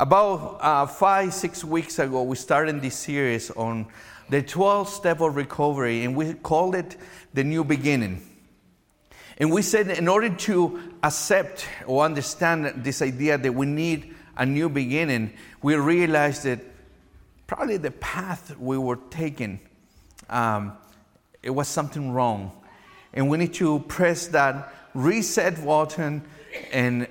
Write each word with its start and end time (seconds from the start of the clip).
About 0.00 0.58
uh, 0.60 0.86
five, 0.86 1.32
six 1.32 1.62
weeks 1.62 2.00
ago, 2.00 2.24
we 2.24 2.34
started 2.34 2.82
this 2.82 2.96
series 2.96 3.52
on 3.52 3.86
the 4.28 4.42
12 4.42 4.88
step 4.88 5.20
of 5.20 5.36
recovery, 5.36 6.02
and 6.02 6.16
we 6.16 6.34
called 6.34 6.74
it 6.74 6.96
the 7.32 7.44
new 7.44 7.62
beginning. 7.62 8.20
And 9.38 9.52
we 9.52 9.62
said, 9.62 9.90
in 9.90 10.08
order 10.08 10.30
to 10.30 10.80
accept 11.04 11.68
or 11.86 12.04
understand 12.04 12.82
this 12.82 13.02
idea 13.02 13.38
that 13.38 13.54
we 13.54 13.66
need 13.66 14.16
a 14.36 14.44
new 14.44 14.68
beginning, 14.68 15.32
we 15.62 15.76
realized 15.76 16.42
that 16.42 16.58
probably 17.46 17.76
the 17.76 17.92
path 17.92 18.58
we 18.58 18.76
were 18.76 18.98
taking, 19.10 19.60
um, 20.28 20.72
it 21.40 21.50
was 21.50 21.68
something 21.68 22.10
wrong. 22.10 22.50
And 23.12 23.28
we 23.28 23.38
need 23.38 23.54
to 23.54 23.78
press 23.78 24.26
that 24.28 24.74
reset 24.92 25.64
button 25.64 26.24
and, 26.72 27.06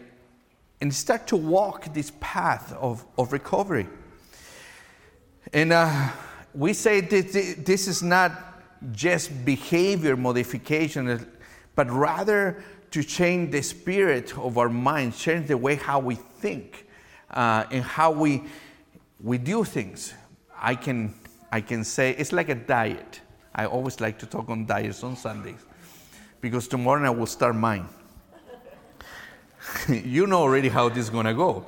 and 0.83 0.93
start 0.93 1.27
to 1.27 1.37
walk 1.37 1.93
this 1.93 2.11
path 2.19 2.73
of, 2.73 3.05
of 3.17 3.31
recovery. 3.31 3.87
And 5.53 5.71
uh, 5.71 6.09
we 6.53 6.73
say 6.73 6.99
that 6.99 7.31
this 7.65 7.87
is 7.87 8.03
not 8.03 8.33
just 8.91 9.45
behavior 9.45 10.17
modification, 10.17 11.25
but 11.75 11.89
rather 11.89 12.61
to 12.91 13.01
change 13.01 13.53
the 13.53 13.61
spirit 13.61 14.37
of 14.37 14.57
our 14.57 14.67
mind, 14.67 15.15
change 15.15 15.47
the 15.47 15.57
way 15.57 15.75
how 15.75 15.99
we 16.01 16.15
think 16.15 16.85
uh, 17.31 17.63
and 17.71 17.81
how 17.81 18.11
we, 18.11 18.43
we 19.21 19.37
do 19.37 19.63
things. 19.63 20.13
I 20.53 20.75
can, 20.75 21.13
I 21.49 21.61
can 21.61 21.85
say 21.85 22.13
it's 22.17 22.33
like 22.33 22.49
a 22.49 22.55
diet. 22.55 23.21
I 23.55 23.67
always 23.67 24.01
like 24.01 24.19
to 24.19 24.25
talk 24.25 24.49
on 24.49 24.65
diets 24.65 25.01
on 25.01 25.15
Sundays 25.15 25.63
because 26.41 26.67
tomorrow 26.67 27.07
I 27.07 27.09
will 27.11 27.25
start 27.25 27.55
mine. 27.55 27.87
you 30.05 30.27
know 30.27 30.39
already 30.39 30.69
how 30.69 30.89
this 30.89 30.99
is 30.99 31.09
going 31.09 31.25
to 31.25 31.33
go. 31.33 31.65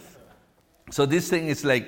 so 0.90 1.06
this 1.06 1.28
thing 1.28 1.48
is 1.48 1.64
like, 1.64 1.86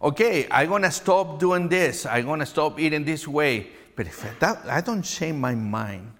okay, 0.00 0.46
I'm 0.50 0.68
going 0.68 0.82
to 0.82 0.90
stop 0.90 1.38
doing 1.38 1.68
this. 1.68 2.06
I'm 2.06 2.24
going 2.26 2.40
to 2.40 2.46
stop 2.46 2.78
eating 2.78 3.04
this 3.04 3.26
way. 3.26 3.68
But 3.94 4.06
if 4.06 4.38
that, 4.40 4.64
I 4.66 4.80
don't 4.80 5.02
change 5.02 5.36
my 5.36 5.54
mind, 5.54 6.12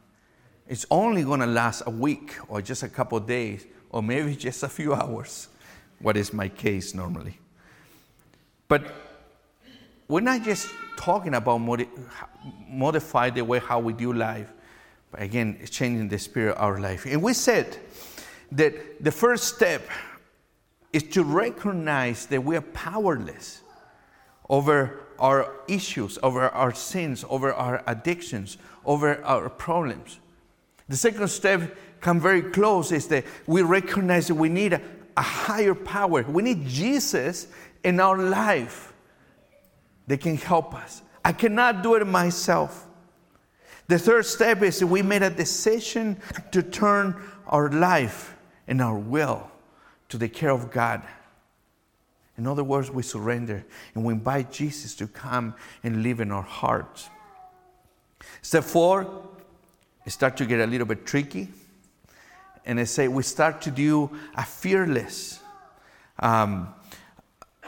it's 0.69 0.87
only 0.91 1.25
going 1.25 1.41
to 1.41 1.47
last 1.47 1.83
a 1.87 1.91
week 1.91 2.37
or 2.49 2.63
just 2.63 2.83
a 2.83 2.89
couple 2.89 3.19
days 3.21 3.67
or 3.91 4.03
maybe 4.03 4.35
just 4.37 4.63
a 4.63 4.69
few 4.69 4.95
hours, 4.95 5.49
what 6.01 6.17
is 6.17 6.33
my 6.33 6.49
case 6.49 6.95
normally. 6.95 7.39
But 8.69 8.93
we're 10.09 10.21
not 10.21 10.43
just 10.43 10.69
talking 10.97 11.35
about 11.35 11.59
modi- 11.59 11.89
modify 12.69 13.31
the 13.31 13.43
way 13.43 13.59
how 13.59 13.81
we 13.81 13.93
do 13.93 14.13
life, 14.13 14.51
but 15.11 15.21
again, 15.21 15.59
it's 15.61 15.71
changing 15.71 16.09
the 16.09 16.19
spirit 16.19 16.57
of 16.57 16.63
our 16.63 16.81
life. 16.81 17.05
And 17.05 17.23
we 17.23 17.35
said 17.35 17.79
that 18.53 19.03
the 19.03 19.11
first 19.11 19.55
step 19.55 19.83
is 20.93 21.03
to 21.05 21.25
recognize 21.25 22.27
that 22.27 22.45
we 22.45 22.57
are 22.57 22.63
powerless 22.63 23.63
over 24.49 25.01
our 25.19 25.55
issues, 25.69 26.19
over 26.23 26.49
our 26.51 26.75
sins, 26.75 27.25
over 27.29 27.53
our 27.55 27.83
addictions, 27.87 28.59
over 28.85 29.23
our 29.25 29.49
problems. 29.49 30.19
The 30.89 30.97
second 30.97 31.29
step 31.29 31.77
come 32.01 32.21
very 32.21 32.43
close 32.43 32.93
is 32.93 33.09
that 33.09 33.25
we 33.47 33.63
recognize 33.63 34.29
that 34.29 34.35
we 34.35 34.49
need 34.49 34.75
a, 34.75 34.83
a 35.17 35.23
higher 35.23 35.75
power. 35.75 36.23
We 36.23 36.43
need 36.43 36.67
Jesus 36.67 37.47
in 37.83 38.01
our 38.01 38.19
life 38.19 38.93
that 40.09 40.21
can 40.21 40.37
help 40.37 40.75
us. 40.75 41.03
I 41.25 41.33
cannot 41.33 41.83
do 41.83 41.95
it 41.95 42.07
myself. 42.07 42.87
The 43.87 43.99
third 43.99 44.27
step 44.27 44.63
is 44.63 44.81
that 44.81 44.87
we 44.87 45.03
made 45.03 45.23
a 45.23 45.31
decision 45.31 46.21
to 46.51 46.63
turn 46.63 47.23
our 47.47 47.71
life 47.71 48.32
and 48.67 48.81
our 48.81 48.97
will 48.97 49.51
to 50.09 50.19
the 50.19 50.29
care 50.29 50.51
of 50.51 50.71
God. 50.71 51.03
In 52.39 52.47
other 52.47 52.65
words, 52.65 52.91
we 52.91 53.03
surrender 53.03 53.65
and 53.95 54.05
we 54.05 54.15
invite 54.15 54.51
Jesus 54.53 54.95
to 54.97 55.07
come 55.07 55.55
and 55.83 56.03
live 56.03 56.21
in 56.21 56.31
our 56.31 56.43
hearts. 56.43 57.11
Step 58.41 58.65
four, 58.65 59.29
it 60.05 60.11
start 60.11 60.37
to 60.39 60.47
get 60.47 60.61
a 60.61 60.67
little 60.67 60.87
bit 60.87 61.07
tricky. 61.07 61.49
And 62.65 62.81
I 62.81 62.85
say 62.85 63.09
we 63.09 63.23
start 63.23 63.61
to 63.63 63.71
do 63.71 64.11
a 64.35 64.45
fearless, 64.45 65.41
um, 66.19 66.73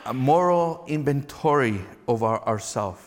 a 0.07 0.15
moral 0.15 0.85
inventory 0.87 1.81
of 2.07 2.23
our, 2.23 2.43
ourselves. 2.47 3.03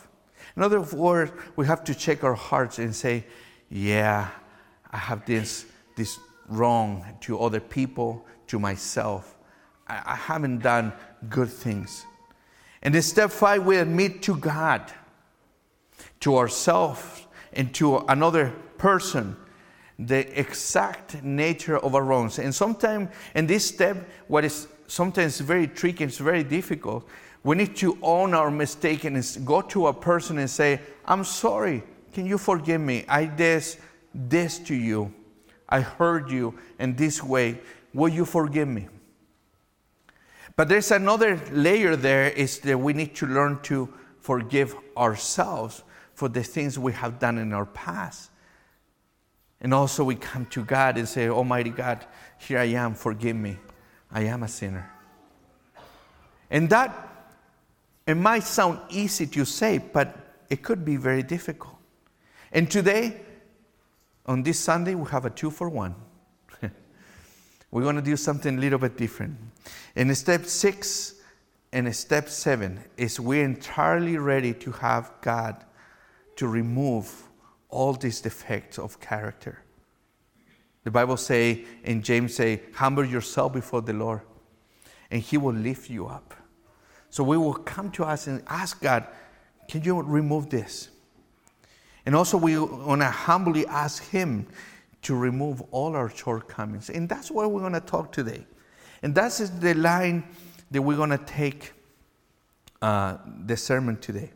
In 0.55 0.63
other 0.63 0.81
words, 0.81 1.31
we 1.55 1.65
have 1.67 1.83
to 1.85 1.95
check 1.95 2.23
our 2.23 2.33
hearts 2.33 2.79
and 2.79 2.95
say, 2.95 3.25
yeah, 3.69 4.29
I 4.91 4.97
have 4.97 5.25
this, 5.25 5.65
this 5.95 6.17
wrong 6.47 7.05
to 7.21 7.39
other 7.39 7.59
people, 7.59 8.25
to 8.47 8.59
myself. 8.59 9.37
I, 9.87 10.01
I 10.05 10.15
haven't 10.15 10.59
done 10.59 10.93
good 11.29 11.49
things. 11.49 12.05
And 12.81 12.95
in 12.95 13.01
step 13.01 13.31
five, 13.31 13.65
we 13.65 13.77
admit 13.77 14.21
to 14.23 14.35
God, 14.35 14.91
to 16.21 16.37
ourselves, 16.37 17.25
and 17.53 17.73
to 17.75 17.97
another 18.07 18.53
person 18.77 19.35
the 19.99 20.39
exact 20.39 21.23
nature 21.23 21.77
of 21.77 21.95
our 21.95 22.03
wrongs. 22.03 22.37
And 22.37 22.53
sometimes 22.53 23.09
in 23.33 23.47
this 23.47 23.65
step, 23.65 23.97
what 24.27 24.45
is 24.45 24.67
sometimes 24.87 25.39
very 25.39 25.67
tricky, 25.67 26.03
it's 26.03 26.19
very 26.19 26.43
difficult. 26.43 27.07
We 27.43 27.55
need 27.55 27.75
to 27.77 27.97
own 28.01 28.33
our 28.33 28.51
mistake 28.51 29.05
and 29.05 29.25
go 29.43 29.61
to 29.61 29.87
a 29.87 29.93
person 29.93 30.37
and 30.37 30.49
say, 30.49 30.81
I'm 31.05 31.23
sorry. 31.23 31.83
Can 32.13 32.25
you 32.25 32.37
forgive 32.37 32.81
me? 32.81 33.05
I 33.07 33.25
did 33.25 33.63
this 34.13 34.59
to 34.59 34.75
you. 34.75 35.13
I 35.69 35.81
hurt 35.81 36.29
you 36.29 36.57
in 36.79 36.95
this 36.95 37.23
way. 37.23 37.59
Will 37.93 38.09
you 38.09 38.25
forgive 38.25 38.67
me? 38.67 38.87
But 40.55 40.69
there's 40.69 40.91
another 40.91 41.39
layer 41.51 41.95
there 41.95 42.29
is 42.29 42.59
that 42.59 42.79
we 42.79 42.93
need 42.93 43.15
to 43.15 43.27
learn 43.27 43.59
to 43.63 43.93
forgive 44.21 44.75
ourselves 44.97 45.83
for 46.13 46.27
the 46.27 46.43
things 46.43 46.79
we 46.79 46.93
have 46.93 47.19
done 47.19 47.37
in 47.37 47.53
our 47.53 47.65
past. 47.65 48.31
And 49.61 49.73
also 49.73 50.03
we 50.03 50.15
come 50.15 50.45
to 50.47 50.63
God 50.63 50.97
and 50.97 51.07
say, 51.07 51.29
Almighty 51.29 51.69
God, 51.69 52.05
here 52.39 52.59
I 52.59 52.65
am, 52.65 52.95
forgive 52.95 53.35
me. 53.35 53.57
I 54.11 54.21
am 54.21 54.43
a 54.43 54.47
sinner. 54.47 54.91
And 56.49 56.69
that, 56.69 57.07
it 58.07 58.15
might 58.15 58.43
sound 58.43 58.79
easy 58.89 59.27
to 59.27 59.45
say, 59.45 59.77
but 59.79 60.15
it 60.49 60.63
could 60.63 60.85
be 60.85 60.95
very 60.95 61.23
difficult. 61.23 61.75
And 62.51 62.69
today, 62.69 63.19
on 64.27 64.43
this 64.43 64.59
Sunday, 64.59 64.95
we 64.95 65.09
have 65.09 65.25
a 65.25 65.29
two 65.29 65.49
for 65.49 65.69
one. 65.69 65.95
We're 67.71 67.83
going 67.83 67.95
to 67.95 68.01
do 68.01 68.17
something 68.17 68.57
a 68.57 68.59
little 68.59 68.79
bit 68.79 68.97
different. 68.97 69.37
In 69.95 70.13
step 70.15 70.45
six 70.45 71.15
and 71.71 71.93
step 71.95 72.29
seven 72.29 72.79
is 72.97 73.19
we're 73.19 73.43
entirely 73.43 74.17
ready 74.17 74.53
to 74.53 74.71
have 74.73 75.11
God 75.21 75.65
to 76.37 76.47
remove 76.47 77.23
all 77.69 77.93
these 77.93 78.21
defects 78.21 78.79
of 78.79 78.99
character. 78.99 79.63
The 80.83 80.91
Bible 80.91 81.17
say 81.17 81.65
in 81.83 82.01
James 82.01 82.35
say, 82.35 82.61
humble 82.73 83.05
yourself 83.05 83.53
before 83.53 83.81
the 83.81 83.93
Lord, 83.93 84.21
and 85.11 85.21
He 85.21 85.37
will 85.37 85.53
lift 85.53 85.89
you 85.89 86.07
up. 86.07 86.33
So 87.09 87.23
we 87.23 87.37
will 87.37 87.53
come 87.53 87.91
to 87.91 88.05
us 88.05 88.27
and 88.27 88.43
ask 88.47 88.81
God, 88.81 89.07
can 89.67 89.83
you 89.83 90.01
remove 90.01 90.49
this? 90.49 90.89
And 92.07 92.15
also 92.15 92.37
we 92.37 92.57
want 92.57 93.01
to 93.01 93.09
humbly 93.09 93.67
ask 93.67 94.01
Him 94.01 94.47
to 95.01 95.13
remove 95.13 95.61
all 95.71 95.93
our 95.93 96.09
shortcomings. 96.09 96.89
And 96.89 97.09
that's 97.09 97.29
what 97.29 97.51
we're 97.51 97.59
going 97.59 97.73
to 97.73 97.81
talk 97.81 98.13
today. 98.13 98.47
And 99.03 99.13
that's 99.13 99.39
the 99.49 99.73
line 99.73 100.23
that 100.71 100.81
we're 100.81 100.95
going 100.95 101.09
to 101.09 101.17
take 101.17 101.73
uh, 102.81 103.17
the 103.45 103.57
sermon 103.57 103.97
today. 103.97 104.31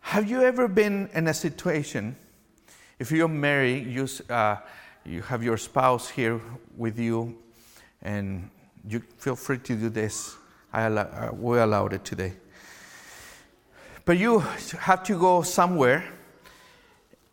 Have 0.00 0.28
you 0.28 0.42
ever 0.42 0.68
been 0.68 1.08
in 1.14 1.26
a 1.26 1.32
situation, 1.32 2.14
if 2.98 3.10
you're 3.10 3.26
married, 3.26 3.86
you, 3.86 4.06
uh, 4.28 4.56
you 5.06 5.22
have 5.22 5.42
your 5.42 5.56
spouse 5.56 6.10
here 6.10 6.38
with 6.76 6.98
you, 6.98 7.34
and 8.02 8.50
you 8.86 9.00
feel 9.16 9.36
free 9.36 9.56
to 9.60 9.74
do 9.74 9.88
this. 9.88 10.36
I 10.70 10.82
allow, 10.82 11.02
uh, 11.02 11.30
we 11.32 11.58
allowed 11.58 11.94
it 11.94 12.04
today. 12.04 12.34
But 14.10 14.18
you 14.18 14.40
have 14.80 15.04
to 15.04 15.16
go 15.16 15.42
somewhere, 15.42 16.04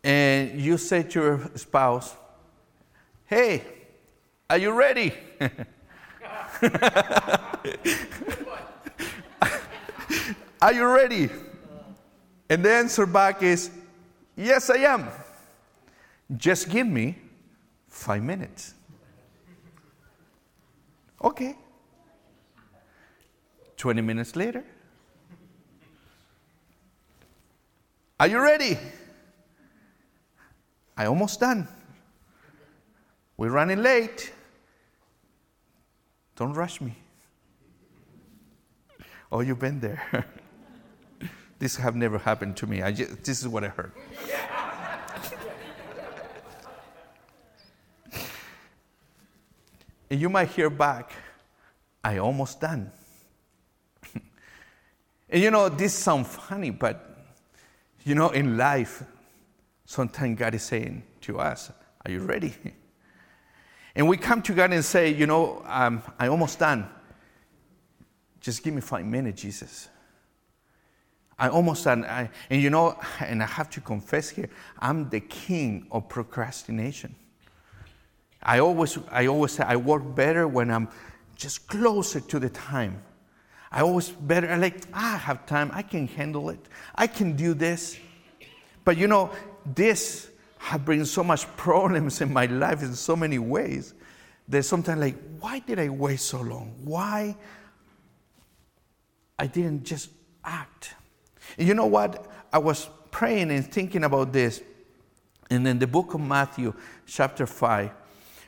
and 0.02 0.60
you 0.60 0.78
say 0.78 1.02
to 1.02 1.20
your 1.20 1.50
spouse, 1.56 2.14
Hey, 3.26 3.64
are 4.48 4.58
you 4.58 4.72
ready? 4.72 5.12
are 10.60 10.72
you 10.72 10.86
ready? 10.86 11.28
And 12.48 12.64
the 12.64 12.72
answer 12.72 13.06
back 13.06 13.42
is, 13.42 13.70
Yes, 14.36 14.70
I 14.70 14.78
am. 14.78 15.08
Just 16.36 16.68
give 16.68 16.86
me 16.86 17.16
five 17.88 18.22
minutes. 18.22 18.74
Okay. 21.22 21.56
20 23.76 24.00
minutes 24.02 24.36
later. 24.36 24.64
Are 28.20 28.26
you 28.26 28.40
ready? 28.40 28.76
I 30.98 31.06
almost 31.06 31.38
done. 31.38 31.68
We're 33.36 33.50
running 33.50 33.80
late. 33.84 34.32
Don't 36.34 36.52
rush 36.52 36.80
me. 36.80 36.96
Oh, 39.30 39.40
you've 39.40 39.60
been 39.60 39.78
there. 39.78 40.26
this 41.60 41.76
have 41.76 41.94
never 41.94 42.18
happened 42.18 42.56
to 42.56 42.66
me. 42.66 42.82
I 42.82 42.90
just, 42.90 43.22
this 43.22 43.40
is 43.40 43.46
what 43.46 43.62
I 43.62 43.68
heard. 43.68 43.92
and 50.10 50.20
you 50.20 50.28
might 50.28 50.48
hear 50.48 50.68
back, 50.68 51.12
I 52.02 52.18
almost 52.18 52.60
done. 52.60 52.90
and 55.30 55.42
you 55.42 55.52
know, 55.52 55.68
this 55.68 55.94
sounds 55.94 56.34
funny, 56.34 56.70
but 56.70 57.18
you 58.04 58.16
know, 58.16 58.30
in 58.30 58.56
life, 58.56 59.04
sometimes 59.88 60.38
God 60.38 60.54
is 60.54 60.62
saying 60.62 61.02
to 61.22 61.40
us, 61.40 61.72
Are 62.04 62.10
you 62.10 62.20
ready? 62.20 62.54
And 63.96 64.06
we 64.06 64.18
come 64.18 64.42
to 64.42 64.52
God 64.52 64.70
and 64.70 64.84
say, 64.84 65.12
You 65.12 65.26
know, 65.26 65.62
um, 65.66 66.02
I 66.18 66.28
almost 66.28 66.58
done. 66.58 66.88
Just 68.38 68.62
give 68.62 68.74
me 68.74 68.82
five 68.82 69.06
minutes, 69.06 69.40
Jesus. 69.40 69.88
I 71.38 71.48
almost 71.48 71.84
done. 71.84 72.04
I, 72.04 72.28
and 72.50 72.62
you 72.62 72.68
know, 72.68 73.00
and 73.20 73.42
I 73.42 73.46
have 73.46 73.70
to 73.70 73.80
confess 73.80 74.28
here, 74.28 74.50
I'm 74.78 75.08
the 75.08 75.20
king 75.20 75.86
of 75.90 76.08
procrastination. 76.08 77.14
I 78.42 78.58
always, 78.60 78.98
I 79.10 79.26
always 79.26 79.52
say 79.52 79.64
I 79.64 79.76
work 79.76 80.14
better 80.14 80.46
when 80.46 80.70
I'm 80.70 80.88
just 81.34 81.66
closer 81.66 82.20
to 82.20 82.38
the 82.38 82.50
time. 82.50 83.02
I 83.72 83.80
always 83.80 84.10
better, 84.10 84.50
I 84.50 84.56
like, 84.56 84.82
ah, 84.92 85.14
I 85.14 85.16
have 85.16 85.46
time, 85.46 85.70
I 85.72 85.82
can 85.82 86.08
handle 86.08 86.50
it, 86.50 86.60
I 86.94 87.06
can 87.06 87.36
do 87.36 87.54
this. 87.54 87.98
But 88.84 88.96
you 88.96 89.06
know, 89.06 89.30
this 89.74 90.28
has 90.58 90.80
bring 90.80 91.04
so 91.04 91.22
much 91.22 91.46
problems 91.56 92.20
in 92.20 92.32
my 92.32 92.46
life 92.46 92.82
in 92.82 92.94
so 92.94 93.16
many 93.16 93.38
ways 93.38 93.94
that 94.48 94.62
sometimes 94.64 95.00
like, 95.00 95.16
why 95.40 95.60
did 95.60 95.78
I 95.78 95.88
wait 95.88 96.20
so 96.20 96.40
long? 96.40 96.74
Why 96.84 97.36
I 99.38 99.46
didn't 99.46 99.84
just 99.84 100.10
act? 100.44 100.94
And 101.56 101.68
you 101.68 101.74
know 101.74 101.86
what? 101.86 102.26
I 102.52 102.58
was 102.58 102.88
praying 103.10 103.50
and 103.50 103.70
thinking 103.70 104.04
about 104.04 104.32
this. 104.32 104.62
And 105.50 105.66
in 105.66 105.78
the 105.78 105.86
book 105.86 106.14
of 106.14 106.20
Matthew, 106.20 106.74
chapter 107.06 107.46
5, 107.46 107.90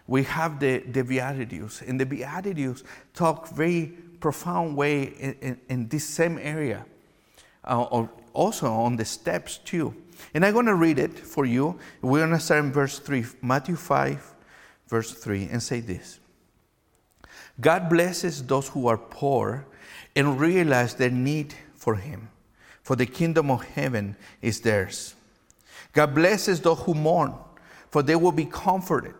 we 0.06 0.24
have 0.24 0.58
the, 0.58 0.78
the 0.78 1.02
Beatitudes. 1.02 1.82
And 1.86 2.00
the 2.00 2.06
Beatitudes 2.06 2.84
talk 3.14 3.48
very 3.48 3.86
profound 4.20 4.76
way 4.76 5.02
in, 5.02 5.36
in, 5.40 5.60
in 5.68 5.88
this 5.88 6.04
same 6.04 6.38
area, 6.38 6.84
uh, 7.64 7.82
or 7.84 8.10
also 8.32 8.70
on 8.70 8.96
the 8.96 9.04
steps 9.04 9.58
too. 9.58 9.94
And 10.34 10.44
I'm 10.44 10.52
going 10.52 10.66
to 10.66 10.74
read 10.74 10.98
it 10.98 11.18
for 11.18 11.44
you. 11.44 11.78
We're 12.02 12.26
going 12.26 12.38
to 12.38 12.40
start 12.40 12.64
in 12.64 12.72
verse 12.72 12.98
3, 12.98 13.24
Matthew 13.42 13.76
5, 13.76 14.34
verse 14.88 15.12
3, 15.12 15.48
and 15.50 15.62
say 15.62 15.80
this 15.80 16.20
God 17.60 17.88
blesses 17.88 18.42
those 18.44 18.68
who 18.68 18.86
are 18.86 18.98
poor 18.98 19.66
and 20.16 20.40
realize 20.40 20.94
their 20.94 21.10
need 21.10 21.54
for 21.74 21.94
Him, 21.94 22.28
for 22.82 22.96
the 22.96 23.06
kingdom 23.06 23.50
of 23.50 23.64
heaven 23.64 24.16
is 24.42 24.60
theirs. 24.60 25.14
God 25.92 26.14
blesses 26.14 26.60
those 26.60 26.80
who 26.80 26.94
mourn, 26.94 27.34
for 27.90 28.02
they 28.02 28.16
will 28.16 28.32
be 28.32 28.44
comforted. 28.44 29.14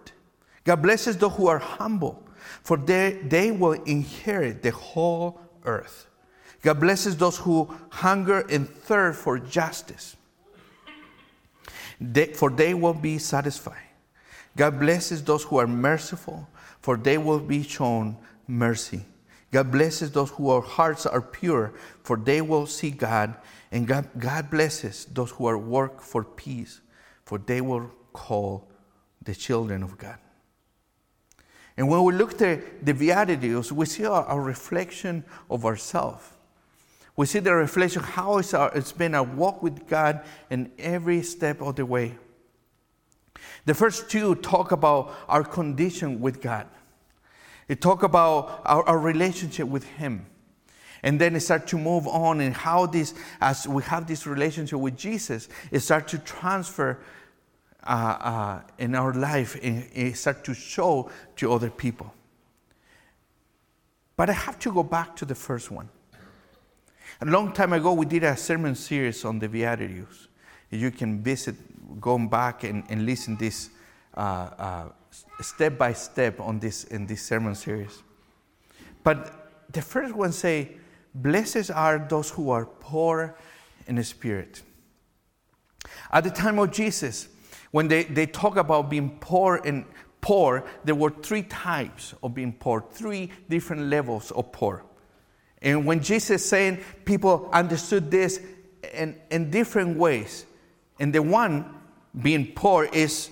God 0.65 0.83
blesses 0.83 1.17
those 1.17 1.33
who 1.33 1.49
are 1.49 1.59
humble, 1.59 2.23
for 2.63 2.77
they, 2.77 3.21
they 3.25 3.51
will 3.51 3.73
inherit 3.73 4.63
the 4.63 4.71
whole 4.71 5.41
earth. 5.65 6.07
God 6.63 6.81
blesses 6.81 7.17
those 7.17 7.39
who 7.39 7.75
hunger 7.91 8.41
and 8.51 8.69
thirst 8.69 9.21
for 9.21 9.39
justice, 9.39 10.17
they, 12.01 12.27
for 12.27 12.51
they 12.51 12.75
will 12.75 12.95
be 12.95 13.19
satisfied. 13.19 13.83
God 14.57 14.81
blesses 14.81 15.23
those 15.23 15.45
who 15.45 15.59
are 15.59 15.67
merciful, 15.67 16.49
for 16.81 16.97
they 16.97 17.19
will 17.19 17.39
be 17.39 17.63
shown 17.63 18.17
mercy. 18.47 19.05
God 19.53 19.71
blesses 19.71 20.13
those 20.13 20.31
whose 20.31 20.65
hearts 20.65 21.07
are 21.07 21.21
pure, 21.21 21.73
for 22.03 22.17
they 22.17 22.41
will 22.41 22.67
see 22.67 22.91
God. 22.91 23.35
And 23.73 23.87
God, 23.87 24.09
God 24.19 24.51
blesses 24.51 25.07
those 25.07 25.31
who 25.31 25.47
are 25.47 25.59
work 25.59 26.01
for 26.01 26.25
peace, 26.25 26.81
for 27.25 27.39
they 27.39 27.61
will 27.61 27.91
call 28.13 28.69
the 29.23 29.35
children 29.35 29.83
of 29.83 29.99
God. 29.99 30.19
And 31.77 31.89
when 31.89 32.03
we 32.03 32.13
look 32.13 32.41
at 32.43 32.85
the 32.85 32.93
Beatitudes, 32.93 33.73
we 33.73 33.87
see 33.87 34.05
a, 34.05 34.11
a 34.11 34.39
reflection 34.39 35.25
of 35.49 35.65
ourselves. 35.65 36.25
We 37.21 37.27
see 37.27 37.41
the 37.41 37.55
reflection 37.55 38.03
how 38.03 38.39
it's, 38.39 38.55
our, 38.55 38.73
it's 38.75 38.93
been 38.93 39.15
a 39.15 39.23
walk 39.23 39.63
with 39.63 39.87
God 39.87 40.25
in 40.49 40.73
every 40.79 41.23
step 41.23 41.61
of 41.61 41.77
the 41.77 41.85
way. 41.85 42.15
The 43.67 43.75
first 43.75 44.09
two 44.09 44.37
talk 44.37 44.73
about 44.73 45.15
our 45.29 45.45
condition 45.45 46.23
with 46.23 46.41
God. 46.41 46.67
It 47.69 47.83
talk 47.83 48.05
about 48.05 48.63
our, 48.65 48.89
our 48.89 48.99
relationship 48.99 49.69
with 49.69 49.85
Him. 49.85 50.25
And 51.03 51.21
then 51.21 51.37
it 51.37 51.41
start 51.41 51.67
to 51.67 51.77
move 51.77 52.09
on 52.09 52.41
and 52.41 52.55
how 52.55 52.87
this, 52.87 53.13
as 53.39 53.69
we 53.69 53.83
have 53.83 54.07
this 54.07 54.27
relationship 54.27 54.79
with 54.79 54.97
Jesus, 54.97 55.51
it 55.71 55.81
start 55.81 56.09
to 56.09 56.19
transfer 56.21 57.01
uh, 57.85 57.91
uh, 58.19 58.61
in 58.79 58.95
our 58.95 59.13
life 59.13 59.59
and, 59.63 59.87
it 59.93 60.17
start 60.17 60.43
to 60.45 60.55
show 60.55 61.11
to 61.37 61.53
other 61.53 61.69
people. 61.69 62.15
But 64.17 64.31
I 64.31 64.33
have 64.33 64.59
to 64.61 64.73
go 64.73 64.83
back 64.83 65.17
to 65.17 65.27
the 65.27 65.35
first 65.35 65.71
one. 65.71 65.91
A 67.23 67.27
long 67.27 67.53
time 67.53 67.75
ago, 67.75 67.93
we 67.93 68.07
did 68.07 68.25
a 68.25 68.35
sermon 68.35 68.75
series 68.75 69.27
on 69.27 69.39
the 69.39 69.47
Beatitudes. 69.47 70.29
You 70.71 70.91
can 70.91 71.23
visit, 71.23 71.55
go 72.01 72.17
back 72.17 72.65
and, 72.65 72.83
and 72.89 73.05
listen 73.05 73.37
this 73.37 73.69
uh, 74.17 74.21
uh, 74.21 74.85
step 75.43 75.77
by 75.77 75.93
step 75.93 76.41
on 76.41 76.59
this 76.61 76.85
in 76.85 77.07
this 77.07 77.21
sermon 77.21 77.55
series. 77.55 78.03
But 79.05 79.67
the 79.71 79.83
first 79.83 80.15
one 80.15 80.33
say, 80.33 80.79
"Blessed 81.15 81.71
are 81.71 81.99
those 81.99 82.31
who 82.31 82.49
are 82.49 82.65
poor 82.65 83.37
in 83.87 84.03
spirit." 84.03 84.63
At 86.11 86.25
the 86.25 86.31
time 86.31 86.59
of 86.59 86.71
Jesus, 86.71 87.29
when 87.71 87.89
they, 87.89 88.05
they 88.05 88.25
talk 88.25 88.57
about 88.57 88.89
being 88.89 89.19
poor 89.21 89.61
and 89.63 89.85
poor, 90.23 90.65
there 90.85 90.95
were 90.95 91.11
three 91.11 91.43
types 91.43 92.15
of 92.23 92.35
being 92.35 92.55
poor, 92.55 92.83
three 92.93 93.31
different 93.51 93.91
levels 93.91 94.31
of 94.31 94.53
poor. 94.53 94.85
And 95.63 95.85
when 95.85 96.03
Jesus 96.03 96.49
saying, 96.49 96.79
people 97.05 97.49
understood 97.53 98.11
this 98.11 98.41
in, 98.95 99.17
in 99.31 99.51
different 99.51 99.97
ways. 99.99 100.47
And 100.99 101.15
the 101.15 101.23
one 101.23 101.75
being 102.21 102.53
poor 102.55 102.85
is 102.85 103.31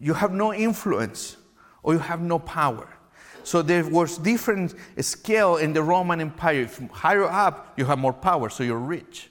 you 0.00 0.14
have 0.14 0.32
no 0.32 0.52
influence 0.52 1.36
or 1.82 1.94
you 1.94 1.98
have 1.98 2.20
no 2.20 2.38
power. 2.38 2.88
So 3.44 3.62
there 3.62 3.88
was 3.88 4.18
different 4.18 4.74
scale 5.00 5.56
in 5.56 5.72
the 5.72 5.82
Roman 5.82 6.20
Empire. 6.20 6.62
If 6.62 6.78
higher 6.90 7.24
up, 7.24 7.72
you 7.78 7.84
have 7.86 7.98
more 7.98 8.12
power, 8.12 8.50
so 8.50 8.62
you're 8.62 8.78
rich. 8.78 9.30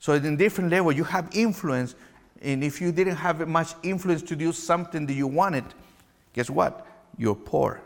So 0.00 0.14
in 0.14 0.36
different 0.36 0.70
level, 0.70 0.90
you 0.90 1.04
have 1.04 1.28
influence, 1.32 1.94
and 2.42 2.64
if 2.64 2.80
you 2.80 2.90
didn't 2.90 3.16
have 3.16 3.46
much 3.46 3.74
influence 3.82 4.22
to 4.22 4.36
do 4.36 4.52
something 4.52 5.06
that 5.06 5.12
you 5.12 5.26
wanted, 5.26 5.64
guess 6.32 6.50
what? 6.50 6.86
You're 7.16 7.36
poor. 7.36 7.80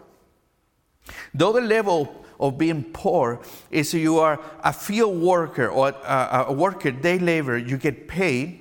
The 1.35 1.47
other 1.47 1.61
level 1.61 2.22
of 2.43 2.59
being 2.59 2.83
poor 2.83 3.41
is 3.71 3.95
you 3.95 4.19
are 4.19 4.41
a 4.65 4.73
field 4.73 5.21
worker 5.21 5.69
or 5.69 5.91
a, 5.91 6.47
a 6.49 6.53
worker, 6.53 6.91
day 6.91 7.19
labor, 7.19 7.57
you 7.57 7.77
get 7.77 8.09
paid, 8.09 8.61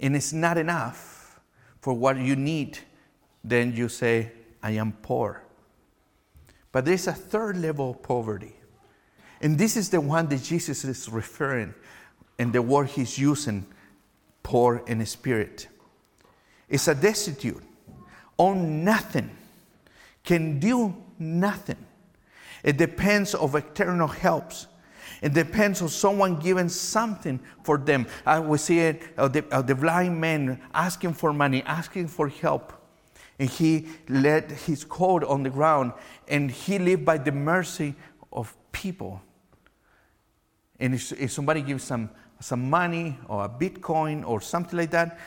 and 0.00 0.16
it's 0.16 0.32
not 0.32 0.56
enough 0.56 1.38
for 1.80 1.92
what 1.92 2.16
you 2.16 2.34
need. 2.34 2.78
Then 3.44 3.76
you 3.76 3.88
say, 3.88 4.32
I 4.62 4.72
am 4.72 4.92
poor. 5.02 5.42
But 6.72 6.86
there's 6.86 7.06
a 7.06 7.12
third 7.12 7.58
level 7.58 7.90
of 7.90 8.02
poverty. 8.02 8.56
And 9.40 9.58
this 9.58 9.76
is 9.76 9.90
the 9.90 10.00
one 10.00 10.28
that 10.28 10.42
Jesus 10.42 10.84
is 10.84 11.08
referring 11.10 11.74
and 12.38 12.52
the 12.52 12.62
word 12.62 12.88
he's 12.88 13.18
using 13.18 13.66
poor 14.42 14.82
in 14.86 15.04
spirit. 15.04 15.68
It's 16.68 16.88
a 16.88 16.94
destitute, 16.94 17.62
own 18.38 18.82
nothing, 18.82 19.30
can 20.24 20.58
do 20.58 20.96
nothing. 21.18 21.84
It 22.62 22.76
depends 22.76 23.34
of 23.34 23.54
external 23.54 24.08
helps. 24.08 24.66
It 25.22 25.32
depends 25.32 25.80
on 25.82 25.88
someone 25.88 26.38
giving 26.38 26.68
something 26.68 27.40
for 27.62 27.78
them. 27.78 28.06
We 28.42 28.58
see 28.58 28.80
it, 28.80 29.02
uh, 29.16 29.28
the, 29.28 29.44
uh, 29.50 29.62
the 29.62 29.74
blind 29.74 30.20
man 30.20 30.60
asking 30.74 31.14
for 31.14 31.32
money, 31.32 31.62
asking 31.64 32.08
for 32.08 32.28
help. 32.28 32.72
And 33.38 33.48
he 33.48 33.86
let 34.08 34.50
his 34.50 34.84
coat 34.84 35.24
on 35.24 35.42
the 35.42 35.50
ground 35.50 35.92
and 36.28 36.50
he 36.50 36.78
lived 36.78 37.04
by 37.04 37.18
the 37.18 37.32
mercy 37.32 37.94
of 38.32 38.54
people. 38.72 39.20
And 40.78 40.94
if, 40.94 41.12
if 41.12 41.32
somebody 41.32 41.62
gives 41.62 41.84
some 41.84 42.10
some 42.40 42.68
money 42.68 43.16
or 43.28 43.44
a 43.44 43.48
Bitcoin 43.48 44.26
or 44.26 44.40
something 44.40 44.78
like 44.78 44.90
that, 44.90 45.18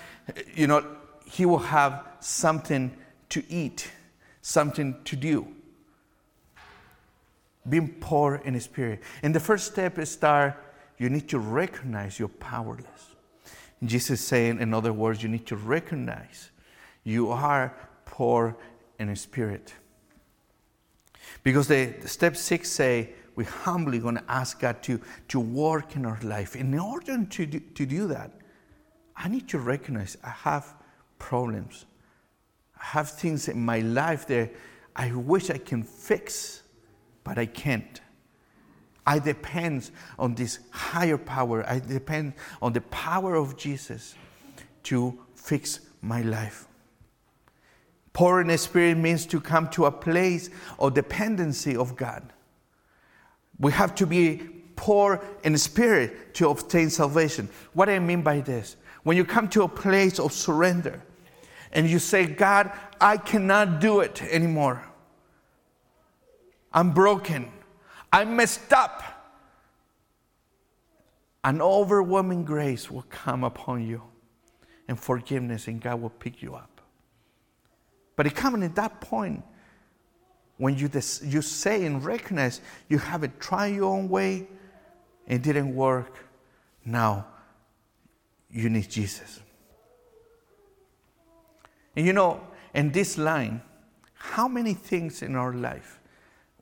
you 0.53 0.67
know, 0.67 0.85
he 1.25 1.45
will 1.45 1.57
have 1.57 2.05
something 2.19 2.95
to 3.29 3.43
eat, 3.49 3.91
something 4.41 4.95
to 5.05 5.15
do. 5.15 5.47
Being 7.67 7.89
poor 7.99 8.41
in 8.45 8.59
spirit. 8.59 9.01
And 9.21 9.33
the 9.35 9.39
first 9.39 9.71
step 9.71 9.97
is 9.99 10.11
start, 10.11 10.55
you 10.97 11.09
need 11.09 11.27
to 11.29 11.39
recognize 11.39 12.19
you're 12.19 12.27
powerless. 12.27 13.15
Jesus 13.83 14.21
saying, 14.21 14.59
in 14.59 14.73
other 14.73 14.93
words, 14.93 15.23
you 15.23 15.29
need 15.29 15.45
to 15.47 15.55
recognize 15.55 16.51
you 17.03 17.31
are 17.31 17.73
poor 18.05 18.57
in 18.99 19.15
spirit. 19.15 19.73
Because 21.43 21.67
the, 21.67 21.85
the 22.01 22.07
step 22.07 22.35
six 22.35 22.69
say, 22.69 23.11
we're 23.35 23.45
humbly 23.45 23.99
going 23.99 24.15
to 24.15 24.23
ask 24.27 24.59
God 24.59 24.83
to, 24.83 24.99
to 25.29 25.39
work 25.39 25.95
in 25.95 26.05
our 26.05 26.19
life. 26.23 26.57
In 26.57 26.77
order 26.77 27.23
to 27.23 27.45
do, 27.45 27.59
to 27.59 27.85
do 27.85 28.07
that, 28.07 28.31
I 29.15 29.29
need 29.29 29.47
to 29.49 29.59
recognize 29.59 30.17
I 30.23 30.29
have 30.29 30.75
problems. 31.19 31.85
I 32.75 32.85
have 32.85 33.09
things 33.09 33.47
in 33.47 33.63
my 33.63 33.79
life 33.79 34.27
that 34.27 34.51
I 34.95 35.13
wish 35.13 35.49
I 35.49 35.57
can 35.57 35.83
fix, 35.83 36.63
but 37.23 37.37
I 37.37 37.45
can't. 37.45 38.01
I 39.05 39.19
depend 39.19 39.89
on 40.19 40.35
this 40.35 40.59
higher 40.71 41.17
power. 41.17 41.67
I 41.67 41.79
depend 41.79 42.33
on 42.61 42.73
the 42.73 42.81
power 42.81 43.35
of 43.35 43.57
Jesus 43.57 44.15
to 44.83 45.17
fix 45.35 45.79
my 46.01 46.21
life. 46.21 46.67
Poor 48.13 48.41
in 48.41 48.57
spirit 48.57 48.97
means 48.97 49.25
to 49.27 49.39
come 49.39 49.69
to 49.69 49.85
a 49.85 49.91
place 49.91 50.49
of 50.77 50.93
dependency 50.93 51.75
of 51.75 51.95
God. 51.95 52.33
We 53.59 53.71
have 53.71 53.95
to 53.95 54.05
be 54.05 54.41
poor 54.75 55.21
in 55.43 55.57
spirit 55.57 56.33
to 56.35 56.49
obtain 56.49 56.89
salvation. 56.89 57.49
What 57.73 57.89
I 57.89 57.99
mean 57.99 58.21
by 58.21 58.41
this? 58.41 58.75
When 59.03 59.17
you 59.17 59.25
come 59.25 59.47
to 59.49 59.63
a 59.63 59.67
place 59.67 60.19
of 60.19 60.33
surrender 60.33 61.01
and 61.71 61.89
you 61.89 61.99
say, 61.99 62.25
God, 62.25 62.71
I 62.99 63.17
cannot 63.17 63.79
do 63.79 63.99
it 64.01 64.21
anymore. 64.23 64.83
I'm 66.71 66.93
broken. 66.93 67.51
I 68.11 68.25
messed 68.25 68.71
up. 68.73 69.03
An 71.43 71.61
overwhelming 71.61 72.43
grace 72.43 72.91
will 72.91 73.05
come 73.09 73.43
upon 73.43 73.85
you 73.85 74.01
and 74.87 74.99
forgiveness, 74.99 75.67
and 75.67 75.81
God 75.81 76.01
will 76.01 76.09
pick 76.09 76.41
you 76.41 76.55
up. 76.55 76.81
But 78.15 78.27
it 78.27 78.35
comes 78.35 78.63
at 78.63 78.75
that 78.75 78.99
point 78.99 79.43
when 80.57 80.77
you, 80.77 80.89
you 81.23 81.41
say 81.41 81.85
and 81.85 82.03
recognize 82.03 82.59
you 82.89 82.97
have 82.97 83.23
it 83.23 83.39
tried 83.39 83.75
your 83.75 83.85
own 83.85 84.09
way, 84.09 84.47
it 85.25 85.41
didn't 85.41 85.73
work. 85.73 86.25
Now 86.83 87.27
you 88.51 88.69
need 88.69 88.89
Jesus. 88.89 89.39
And 91.95 92.05
you 92.05 92.11
know, 92.11 92.41
in 92.73 92.91
this 92.91 93.17
line, 93.17 93.61
how 94.13 94.47
many 94.47 94.73
things 94.73 95.21
in 95.21 95.35
our 95.35 95.53
life 95.53 95.98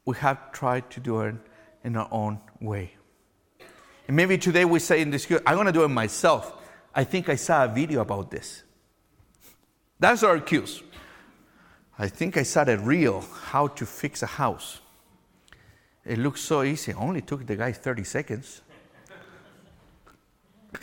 we 0.08 0.16
have 0.16 0.54
tried 0.54 0.90
to 0.90 1.02
do 1.02 1.20
it 1.22 1.36
in 1.84 1.98
our 1.98 2.08
own 2.12 2.40
way? 2.62 2.94
And 4.08 4.16
maybe 4.16 4.38
today 4.38 4.64
we 4.64 4.80
say 4.80 5.02
in 5.02 5.12
this, 5.12 5.28
I'm 5.46 5.56
going 5.56 5.68
to 5.68 5.74
do 5.74 5.84
it 5.84 5.90
myself. 5.90 6.54
I 6.96 7.04
think 7.04 7.28
I 7.28 7.36
saw 7.36 7.66
a 7.66 7.68
video 7.68 8.00
about 8.02 8.32
this. 8.32 8.64
That's 10.00 10.24
our 10.24 10.38
excuse. 10.38 10.82
I 12.00 12.08
think 12.08 12.38
I 12.38 12.44
saw 12.44 12.64
a 12.64 12.78
reel 12.78 13.20
how 13.20 13.68
to 13.68 13.86
fix 13.86 14.24
a 14.24 14.28
house. 14.28 14.80
It 16.06 16.20
looks 16.20 16.40
so 16.40 16.64
easy. 16.64 16.94
Only 16.94 17.22
took 17.22 17.46
the 17.46 17.58
guy 17.58 17.74
30 17.74 18.06
seconds. 18.06 18.62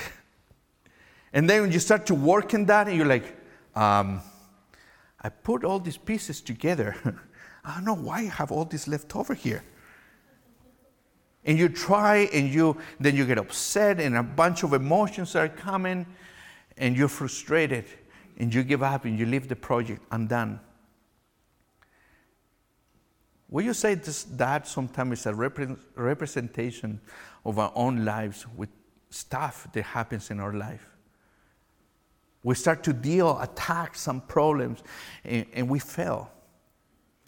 and 1.32 1.48
then 1.48 1.62
when 1.62 1.72
you 1.72 1.78
start 1.78 2.04
to 2.06 2.14
work 2.14 2.52
in 2.52 2.66
that, 2.66 2.88
and 2.88 2.96
you're 2.96 3.06
like, 3.06 3.24
um, 3.74 4.20
I 5.18 5.30
put 5.30 5.64
all 5.64 5.78
these 5.78 5.96
pieces 5.96 6.42
together. 6.42 6.94
I 7.64 7.74
don't 7.74 7.84
know 7.84 7.94
why 7.94 8.18
I 8.18 8.24
have 8.24 8.52
all 8.52 8.64
this 8.64 8.86
left 8.86 9.16
over 9.16 9.34
here. 9.34 9.64
And 11.44 11.58
you 11.58 11.68
try 11.68 12.28
and 12.32 12.48
you 12.48 12.76
then 13.00 13.16
you 13.16 13.26
get 13.26 13.38
upset 13.38 14.00
and 14.00 14.16
a 14.16 14.22
bunch 14.22 14.62
of 14.62 14.72
emotions 14.72 15.34
are 15.34 15.48
coming 15.48 16.06
and 16.76 16.96
you're 16.96 17.08
frustrated 17.08 17.84
and 18.38 18.52
you 18.52 18.62
give 18.62 18.82
up 18.82 19.04
and 19.04 19.18
you 19.18 19.26
leave 19.26 19.48
the 19.48 19.56
project 19.56 20.02
undone. 20.10 20.60
Will 23.48 23.62
you 23.62 23.74
say 23.74 23.94
this, 23.94 24.24
that 24.24 24.66
sometimes 24.66 25.20
is 25.20 25.26
a 25.26 25.32
repre- 25.32 25.78
representation 25.94 27.00
of 27.44 27.58
our 27.58 27.72
own 27.74 28.04
lives 28.04 28.46
with 28.56 28.70
stuff 29.10 29.68
that 29.72 29.82
happens 29.82 30.30
in 30.30 30.40
our 30.40 30.52
life? 30.52 30.84
We 32.42 32.54
start 32.56 32.82
to 32.84 32.92
deal, 32.92 33.40
attack 33.40 33.94
some 33.94 34.22
problems, 34.22 34.82
and, 35.24 35.46
and 35.52 35.68
we 35.68 35.78
fail. 35.78 36.30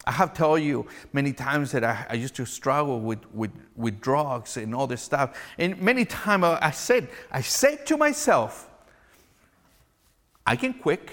I 0.07 0.13
have 0.13 0.35
told 0.35 0.63
you 0.63 0.87
many 1.13 1.33
times 1.33 1.73
that 1.73 1.83
I, 1.83 2.07
I, 2.09 2.15
used 2.15 2.37
to 2.37 2.47
struggle 2.47 3.01
with, 3.01 3.19
with, 3.35 3.51
with 3.75 4.01
drugs 4.01 4.57
and 4.57 4.73
all 4.73 4.87
this 4.87 5.03
stuff. 5.03 5.37
And 5.59 5.81
many 5.81 6.05
times 6.05 6.45
I 6.45 6.71
said, 6.71 7.09
I 7.33 7.41
said 7.41 7.85
to 7.87 7.97
myself, 7.97 8.71
I 10.47 10.55
can 10.55 10.75
quit. 10.75 11.11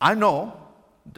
I 0.00 0.14
know. 0.14 0.60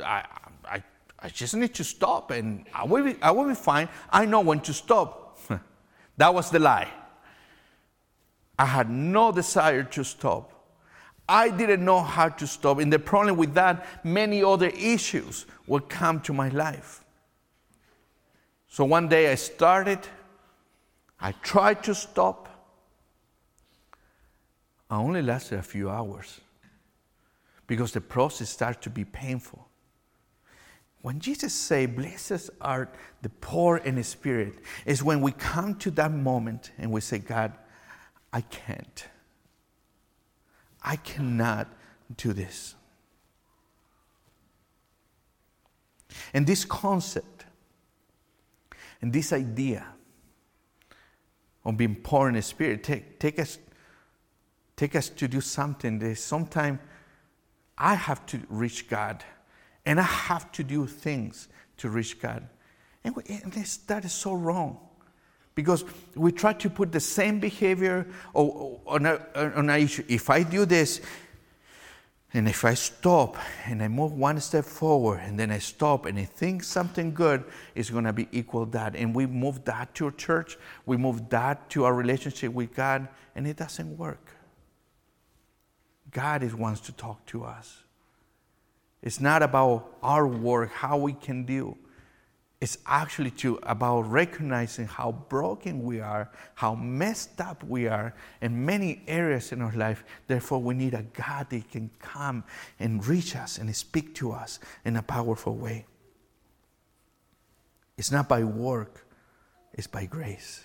I, 0.05 0.25
I, 0.65 0.83
I 1.19 1.29
just 1.29 1.57
need 1.57 1.75
to 1.75 1.83
stop 1.83 2.31
and 2.31 2.67
I 2.73 2.85
will, 2.85 3.05
be, 3.05 3.17
I 3.21 3.33
will 3.33 3.49
be 3.49 3.57
fine. 3.57 3.89
I 4.09 4.27
know 4.27 4.41
when 4.41 4.61
to 4.61 4.73
stop. 4.73 5.41
that 6.17 6.33
was 6.33 6.51
the 6.51 6.61
lie. 6.61 6.89
I 8.57 8.65
had 8.65 8.89
no 8.89 9.33
desire 9.33 9.83
to 9.83 10.05
stop. 10.05 10.53
I 11.29 11.51
didn't 11.51 11.85
know 11.85 12.03
how 12.03 12.29
to 12.29 12.47
stop. 12.47 12.79
And 12.79 12.93
the 12.93 12.99
problem 12.99 13.37
with 13.37 13.55
that, 13.55 14.05
many 14.05 14.43
other 14.43 14.69
issues 14.69 15.47
will 15.67 15.81
come 15.81 16.21
to 16.21 16.33
my 16.33 16.49
life. 16.51 17.05
So 18.69 18.85
one 18.85 19.09
day 19.09 19.33
I 19.33 19.35
started, 19.35 20.01
I 21.19 21.33
tried 21.33 21.83
to 21.85 21.95
stop. 21.95 22.49
I 24.89 24.97
only 24.97 25.23
lasted 25.23 25.59
a 25.59 25.63
few 25.63 25.91
hours 25.91 26.41
because 27.67 27.93
the 27.93 28.01
process 28.01 28.51
started 28.51 28.83
to 28.83 28.91
be 28.91 29.05
painful. 29.05 29.67
When 31.03 31.19
Jesus 31.21 31.55
say, 31.55 31.87
"Blessed 31.87 32.51
are 32.61 32.89
the 33.23 33.29
poor 33.29 33.79
in 33.79 34.03
spirit," 34.05 34.59
is 34.85 35.03
when 35.03 35.21
we 35.21 35.33
come 35.33 35.75
to 35.77 35.91
that 35.93 36.13
moment 36.13 36.71
and 36.79 36.93
we 36.93 37.01
say, 37.01 37.19
"God, 37.19 37.53
I 38.33 38.43
can't." 38.43 39.07
I 40.87 40.95
cannot 40.95 41.67
do 42.17 42.33
this. 42.33 42.77
And 46.33 46.47
this 46.47 46.65
concept 46.65 47.45
and 49.03 49.13
this 49.13 49.33
idea 49.33 49.85
of 51.65 51.77
being 51.77 51.97
poor 51.97 52.29
in 52.29 52.35
the 52.35 52.43
spirit 52.43 52.85
take, 52.85 53.19
take, 53.19 53.41
us, 53.41 53.59
take 54.77 54.95
us 54.95 55.09
to 55.09 55.27
do 55.27 55.41
something 55.41 55.99
that 55.99 56.17
sometimes 56.17 56.79
I 57.77 57.95
have 57.95 58.25
to 58.27 58.41
reach 58.49 58.89
God 58.89 59.25
and 59.85 59.99
I 59.99 60.05
have 60.05 60.53
to 60.53 60.63
do 60.63 60.87
things 60.87 61.49
to 61.79 61.91
reach 61.91 62.21
God. 62.21 62.49
And, 63.03 63.17
we, 63.17 63.25
and 63.27 63.53
this, 63.53 63.77
that 63.79 64.05
is 64.05 64.13
so 64.13 64.35
wrong 64.35 64.86
because 65.57 65.85
we 66.15 66.31
try 66.31 66.53
to 66.53 66.71
put 66.71 66.93
the 66.93 67.01
same 67.01 67.41
behavior 67.41 68.07
on 68.35 69.07
a, 69.07 69.21
on 69.35 69.69
issue. 69.71 70.05
If 70.07 70.31
I 70.31 70.45
do 70.45 70.67
this, 70.67 71.01
and 72.35 72.47
if 72.47 72.67
I 72.67 72.75
stop 72.75 73.39
and 73.65 73.83
I 73.83 73.89
move 73.89 74.13
one 74.13 74.39
step 74.41 74.67
forward 74.67 75.21
and 75.25 75.39
then 75.41 75.51
I 75.51 75.59
stop 75.59 76.05
and 76.05 76.19
I 76.19 76.25
think 76.25 76.63
something 76.63 77.15
good 77.15 77.45
is 77.75 77.89
going 77.89 78.05
to 78.05 78.13
be 78.13 78.29
equal 78.31 78.67
that, 78.67 78.95
and 78.95 79.15
we 79.15 79.25
move 79.25 79.65
that 79.65 79.95
to 79.95 80.11
church, 80.13 80.59
we 80.85 80.99
move 80.99 81.31
that 81.31 81.71
to 81.71 81.85
our 81.85 81.95
relationship 81.95 82.53
with 82.53 82.75
God, 82.75 83.09
and 83.35 83.47
it 83.47 83.57
doesn't 83.57 83.97
work. 83.97 84.29
God 86.11 86.43
is 86.43 86.55
wants 86.55 86.81
to 86.83 86.93
talk 86.93 87.25
to 87.27 87.45
us. 87.45 87.83
It's 89.03 89.21
not 89.21 89.43
about 89.43 89.97
our 90.03 90.27
work, 90.27 90.71
how 90.71 90.99
we 90.99 91.15
can 91.15 91.45
do 91.45 91.79
is 92.61 92.79
actually 92.87 93.31
to 93.31 93.59
about 93.65 94.01
recognizing 94.03 94.87
how 94.87 95.13
broken 95.29 95.83
we 95.83 96.01
are, 96.01 96.31
how 96.55 96.75
messed 96.75 97.41
up 97.41 97.63
we 97.65 97.87
are 97.87 98.15
in 98.41 98.65
many 98.65 99.03
areas 99.07 99.53
in 99.53 99.61
our 99.61 99.73
life. 99.73 100.05
Therefore, 100.27 100.63
we 100.63 100.75
need 100.75 100.95
a 100.95 101.03
God 101.03 101.51
that 101.51 101.71
can 101.71 101.91
come 101.99 102.45
and 102.79 103.07
reach 103.07 103.37
us 103.37 103.59
and 103.59 103.75
speak 103.77 104.15
to 104.17 104.33
us 104.33 104.59
in 104.87 104.97
a 104.97 105.03
powerful 105.03 105.55
way. 105.55 105.85
It's 107.99 108.11
not 108.11 108.29
by 108.29 108.43
work, 108.45 109.07
it's 109.75 109.87
by 109.87 110.07
grace. 110.07 110.65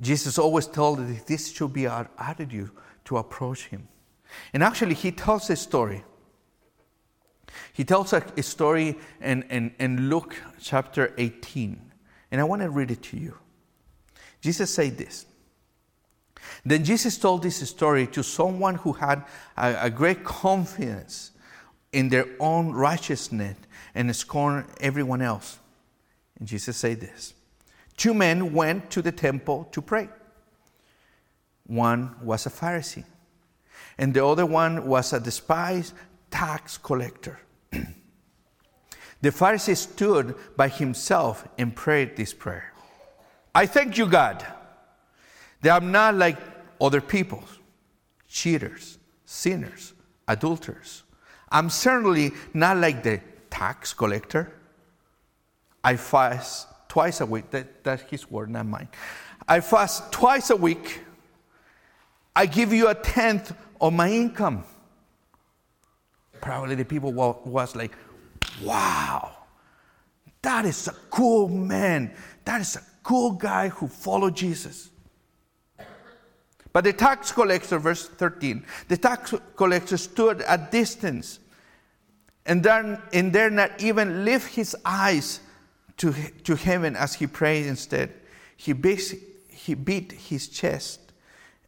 Jesus 0.00 0.38
always 0.38 0.66
told 0.66 1.00
us 1.00 1.22
this 1.24 1.52
should 1.52 1.72
be 1.72 1.86
our 1.86 2.08
attitude 2.18 2.70
to 3.04 3.18
approach 3.18 3.66
Him. 3.66 3.88
And 4.52 4.62
actually, 4.62 4.94
He 4.94 5.12
tells 5.12 5.48
a 5.50 5.56
story 5.56 6.04
he 7.72 7.84
tells 7.84 8.12
a, 8.12 8.42
story 8.42 8.96
in, 9.20 9.42
in, 9.44 9.74
in 9.78 10.08
Luke 10.08 10.36
chapter 10.60 11.12
18, 11.18 11.80
and 12.30 12.40
I 12.40 12.44
want 12.44 12.62
to 12.62 12.70
read 12.70 12.90
it 12.90 13.02
to 13.04 13.16
you. 13.16 13.36
Jesus 14.40 14.72
said 14.72 14.98
this. 14.98 15.26
Then 16.64 16.84
Jesus 16.84 17.18
told 17.18 17.42
this 17.42 17.68
story 17.68 18.06
to 18.08 18.22
someone 18.22 18.76
who 18.76 18.92
had 18.92 19.24
a, 19.56 19.76
a 19.82 19.90
great 19.90 20.24
confidence 20.24 21.32
in 21.92 22.08
their 22.08 22.26
own 22.40 22.72
righteousness 22.72 23.56
and 23.94 24.14
scorned 24.14 24.66
everyone 24.80 25.22
else. 25.22 25.58
And 26.38 26.46
Jesus 26.46 26.76
said 26.76 27.00
this 27.00 27.34
Two 27.96 28.14
men 28.14 28.52
went 28.52 28.90
to 28.90 29.02
the 29.02 29.12
temple 29.12 29.68
to 29.72 29.80
pray. 29.80 30.08
One 31.66 32.14
was 32.22 32.46
a 32.46 32.50
Pharisee, 32.50 33.04
and 33.98 34.14
the 34.14 34.24
other 34.24 34.46
one 34.46 34.86
was 34.86 35.12
a 35.12 35.20
despised 35.20 35.94
tax 36.30 36.78
collector. 36.78 37.40
The 39.22 39.30
Pharisee 39.30 39.76
stood 39.76 40.34
by 40.56 40.68
himself 40.68 41.48
and 41.58 41.74
prayed 41.74 42.16
this 42.16 42.34
prayer 42.34 42.72
I 43.54 43.64
thank 43.66 43.96
you, 43.96 44.06
God, 44.06 44.46
that 45.62 45.82
I'm 45.82 45.90
not 45.90 46.14
like 46.14 46.36
other 46.78 47.00
people, 47.00 47.42
cheaters, 48.28 48.98
sinners, 49.24 49.94
adulterers. 50.28 51.04
I'm 51.50 51.70
certainly 51.70 52.32
not 52.52 52.76
like 52.76 53.02
the 53.02 53.20
tax 53.48 53.94
collector. 53.94 54.52
I 55.82 55.96
fast 55.96 56.68
twice 56.88 57.22
a 57.22 57.26
week. 57.26 57.50
That, 57.50 57.82
that's 57.82 58.02
his 58.10 58.30
word, 58.30 58.50
not 58.50 58.66
mine. 58.66 58.88
I 59.48 59.60
fast 59.60 60.12
twice 60.12 60.50
a 60.50 60.56
week. 60.56 61.00
I 62.34 62.44
give 62.44 62.74
you 62.74 62.88
a 62.88 62.94
tenth 62.94 63.54
of 63.80 63.92
my 63.94 64.10
income. 64.10 64.64
Probably 66.40 66.74
the 66.74 66.84
people 66.84 67.12
was 67.12 67.76
like, 67.76 67.92
wow, 68.62 69.36
that 70.42 70.64
is 70.64 70.88
a 70.88 70.94
cool 71.10 71.48
man. 71.48 72.12
That 72.44 72.60
is 72.60 72.76
a 72.76 72.82
cool 73.02 73.32
guy 73.32 73.68
who 73.68 73.88
followed 73.88 74.36
Jesus. 74.36 74.90
But 76.72 76.84
the 76.84 76.92
tax 76.92 77.32
collector, 77.32 77.78
verse 77.78 78.06
13, 78.06 78.64
the 78.88 78.96
tax 78.96 79.34
collector 79.56 79.96
stood 79.96 80.42
at 80.42 80.70
distance 80.70 81.38
and 82.44 82.62
then 82.62 83.00
and 83.12 83.32
dare 83.32 83.50
not 83.50 83.82
even 83.82 84.24
lift 84.24 84.54
his 84.54 84.76
eyes 84.84 85.40
to, 85.96 86.12
to 86.44 86.54
heaven 86.54 86.94
as 86.94 87.14
he 87.14 87.26
prayed 87.26 87.66
instead. 87.66 88.12
He, 88.56 88.72
basic, 88.72 89.20
he 89.50 89.74
beat 89.74 90.12
his 90.12 90.48
chest 90.48 91.00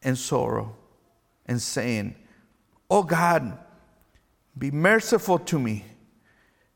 in 0.01 0.15
sorrow 0.15 0.75
and 1.45 1.61
saying, 1.61 2.15
Oh 2.89 3.03
God, 3.03 3.57
be 4.57 4.71
merciful 4.71 5.39
to 5.39 5.59
me, 5.59 5.85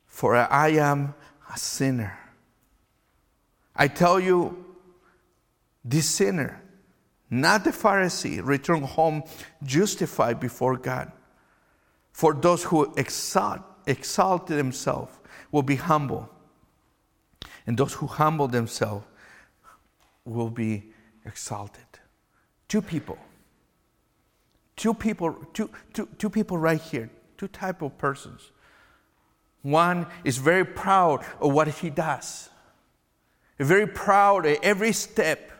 for 0.05 0.35
I 0.35 0.69
am 0.69 1.15
a 1.53 1.57
sinner. 1.57 2.17
I 3.75 3.87
tell 3.87 4.19
you, 4.19 4.65
this 5.83 6.07
sinner, 6.07 6.61
not 7.29 7.63
the 7.63 7.71
Pharisee, 7.71 8.39
returned 8.43 8.85
home 8.85 9.23
justified 9.63 10.39
before 10.39 10.77
God. 10.77 11.11
For 12.11 12.33
those 12.33 12.63
who 12.63 12.93
exalt, 12.95 13.61
exalt 13.87 14.47
themselves 14.47 15.13
will 15.51 15.63
be 15.63 15.75
humble, 15.75 16.29
and 17.65 17.75
those 17.75 17.93
who 17.93 18.07
humble 18.07 18.47
themselves 18.47 19.05
will 20.25 20.49
be 20.49 20.91
exalted. 21.25 21.83
Two 22.67 22.81
people. 22.81 23.17
Two 24.75 24.93
people, 24.93 25.33
two, 25.53 25.69
two, 25.93 26.07
two 26.17 26.29
people 26.29 26.57
right 26.57 26.81
here, 26.81 27.09
two 27.37 27.47
type 27.47 27.81
of 27.81 27.97
persons. 27.97 28.51
One 29.61 30.07
is 30.23 30.37
very 30.37 30.65
proud 30.65 31.25
of 31.39 31.53
what 31.53 31.67
he 31.67 31.89
does, 31.89 32.49
very 33.57 33.87
proud 33.87 34.45
of 34.45 34.57
every 34.61 34.91
step, 34.91 35.51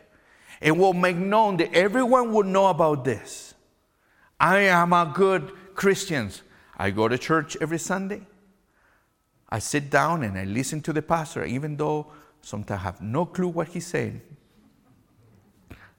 and 0.60 0.78
will 0.78 0.92
make 0.92 1.16
known 1.16 1.56
that 1.58 1.74
everyone 1.74 2.32
will 2.32 2.42
know 2.44 2.66
about 2.66 3.04
this. 3.04 3.54
I 4.38 4.58
am 4.60 4.92
a 4.92 5.10
good 5.14 5.52
Christian. 5.74 6.30
I 6.76 6.90
go 6.90 7.08
to 7.08 7.16
church 7.16 7.56
every 7.60 7.78
Sunday. 7.78 8.22
I 9.48 9.58
sit 9.58 9.90
down 9.90 10.22
and 10.22 10.36
I 10.36 10.44
listen 10.44 10.80
to 10.82 10.92
the 10.92 11.02
pastor, 11.02 11.44
even 11.44 11.76
though 11.76 12.08
sometimes 12.42 12.80
I 12.80 12.82
have 12.84 13.00
no 13.00 13.24
clue 13.24 13.48
what 13.48 13.68
he's 13.68 13.86
saying. 13.86 14.20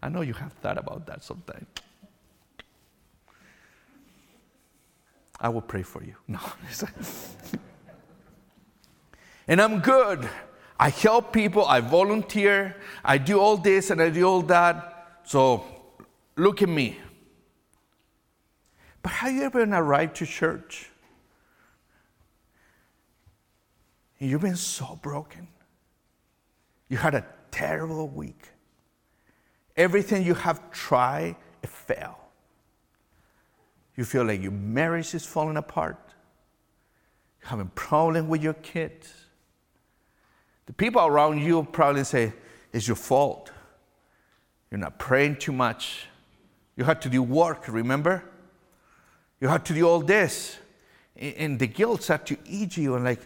I 0.02 0.10
know 0.10 0.22
you 0.22 0.34
have 0.34 0.54
thought 0.54 0.78
about 0.78 1.08
that 1.08 1.24
sometimes. 1.24 1.66
I 5.40 5.50
will 5.50 5.62
pray 5.62 5.84
for 5.84 6.04
you. 6.04 6.16
No. 6.28 6.40
and 9.48 9.62
I'm 9.62 9.80
good. 9.80 10.28
I 10.80 10.90
help 10.90 11.32
people, 11.32 11.66
I 11.66 11.80
volunteer, 11.80 12.76
I 13.04 13.18
do 13.18 13.40
all 13.40 13.58
this 13.58 13.90
and 13.90 14.02
I 14.02 14.10
do 14.10 14.24
all 14.28 14.42
that. 14.44 15.22
So 15.24 15.66
look 16.36 16.62
at 16.62 16.70
me. 16.70 17.00
But 19.02 19.12
have 19.14 19.32
you 19.32 19.44
ever 19.44 19.64
arrived 19.64 20.16
to 20.18 20.26
church? 20.26 20.90
And 24.20 24.30
you've 24.30 24.42
been 24.42 24.56
so 24.56 25.00
broken. 25.02 25.48
You 26.90 26.98
had 26.98 27.16
a 27.16 27.26
terrible 27.52 28.08
week. 28.10 28.50
Everything 29.78 30.24
you 30.24 30.34
have 30.34 30.72
tried, 30.72 31.36
it 31.62 31.70
failed. 31.70 32.16
You 33.96 34.04
feel 34.04 34.24
like 34.24 34.42
your 34.42 34.52
marriage 34.52 35.14
is 35.14 35.26
falling 35.26 35.58
apart. 35.58 36.00
You're 37.42 37.50
having 37.50 37.70
problem 37.76 38.28
with 38.28 38.44
your 38.44 38.54
kids. 38.54 39.14
The 40.66 40.74
people 40.74 41.02
around 41.02 41.40
you 41.40 41.64
probably 41.64 42.04
say, 42.04 42.34
it's 42.74 42.88
your 42.88 42.96
fault. 42.96 43.52
You're 44.70 44.80
not 44.80 45.00
praying 45.00 45.38
too 45.38 45.52
much. 45.52 46.08
You 46.76 46.84
had 46.84 47.02
to 47.04 47.10
do 47.10 47.24
work, 47.24 47.68
remember? 47.68 48.24
You 49.40 49.48
had 49.48 49.64
to 49.66 49.74
do 49.74 49.88
all 49.88 50.02
this. 50.02 50.58
And 51.16 51.58
the 51.60 51.68
guilt 51.68 52.04
start 52.04 52.26
to 52.26 52.38
eat 52.46 52.76
you 52.76 52.96
and 52.96 53.06
like, 53.06 53.22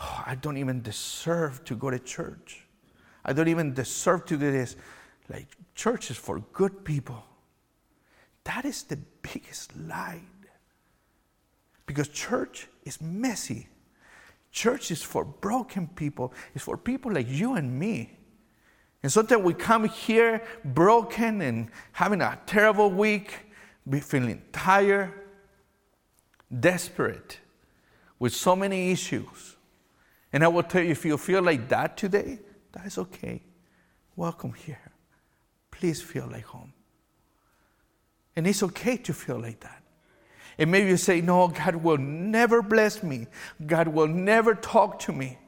oh, 0.00 0.24
I 0.26 0.34
don't 0.36 0.56
even 0.56 0.80
deserve 0.80 1.64
to 1.64 1.74
go 1.74 1.90
to 1.90 1.98
church. 1.98 2.64
I 3.24 3.34
don't 3.34 3.48
even 3.48 3.74
deserve 3.74 4.24
to 4.26 4.38
do 4.38 4.50
this. 4.50 4.76
Like, 5.28 5.48
church 5.74 6.10
is 6.10 6.16
for 6.16 6.38
good 6.52 6.84
people. 6.84 7.22
That 8.48 8.64
is 8.64 8.82
the 8.84 8.96
biggest 9.20 9.76
lie. 9.76 10.22
Because 11.84 12.08
church 12.08 12.66
is 12.82 12.98
messy. 12.98 13.68
Church 14.50 14.90
is 14.90 15.02
for 15.02 15.22
broken 15.22 15.86
people, 15.86 16.32
it's 16.54 16.64
for 16.64 16.78
people 16.78 17.12
like 17.12 17.28
you 17.28 17.56
and 17.56 17.78
me. 17.78 18.16
And 19.02 19.12
sometimes 19.12 19.42
we 19.42 19.52
come 19.52 19.84
here 19.84 20.42
broken 20.64 21.42
and 21.42 21.70
having 21.92 22.22
a 22.22 22.38
terrible 22.46 22.90
week, 22.90 23.34
be 23.86 24.00
feeling 24.00 24.42
tired, 24.50 25.12
desperate, 26.58 27.38
with 28.18 28.34
so 28.34 28.56
many 28.56 28.90
issues. 28.90 29.56
And 30.32 30.42
I 30.42 30.48
will 30.48 30.62
tell 30.62 30.82
you 30.82 30.92
if 30.92 31.04
you 31.04 31.18
feel 31.18 31.42
like 31.42 31.68
that 31.68 31.98
today, 31.98 32.38
that 32.72 32.86
is 32.86 32.96
okay. 32.96 33.42
Welcome 34.16 34.54
here. 34.54 34.90
Please 35.70 36.00
feel 36.00 36.26
like 36.26 36.44
home. 36.44 36.72
And 38.38 38.46
it's 38.46 38.62
okay 38.62 38.96
to 38.98 39.12
feel 39.12 39.40
like 39.40 39.58
that. 39.60 39.82
And 40.58 40.70
maybe 40.70 40.90
you 40.90 40.96
say, 40.96 41.20
No, 41.20 41.48
God 41.48 41.74
will 41.74 41.98
never 41.98 42.62
bless 42.62 43.02
me. 43.02 43.26
God 43.66 43.88
will 43.88 44.06
never 44.06 44.54
talk 44.54 45.00
to 45.00 45.12
me. 45.12 45.38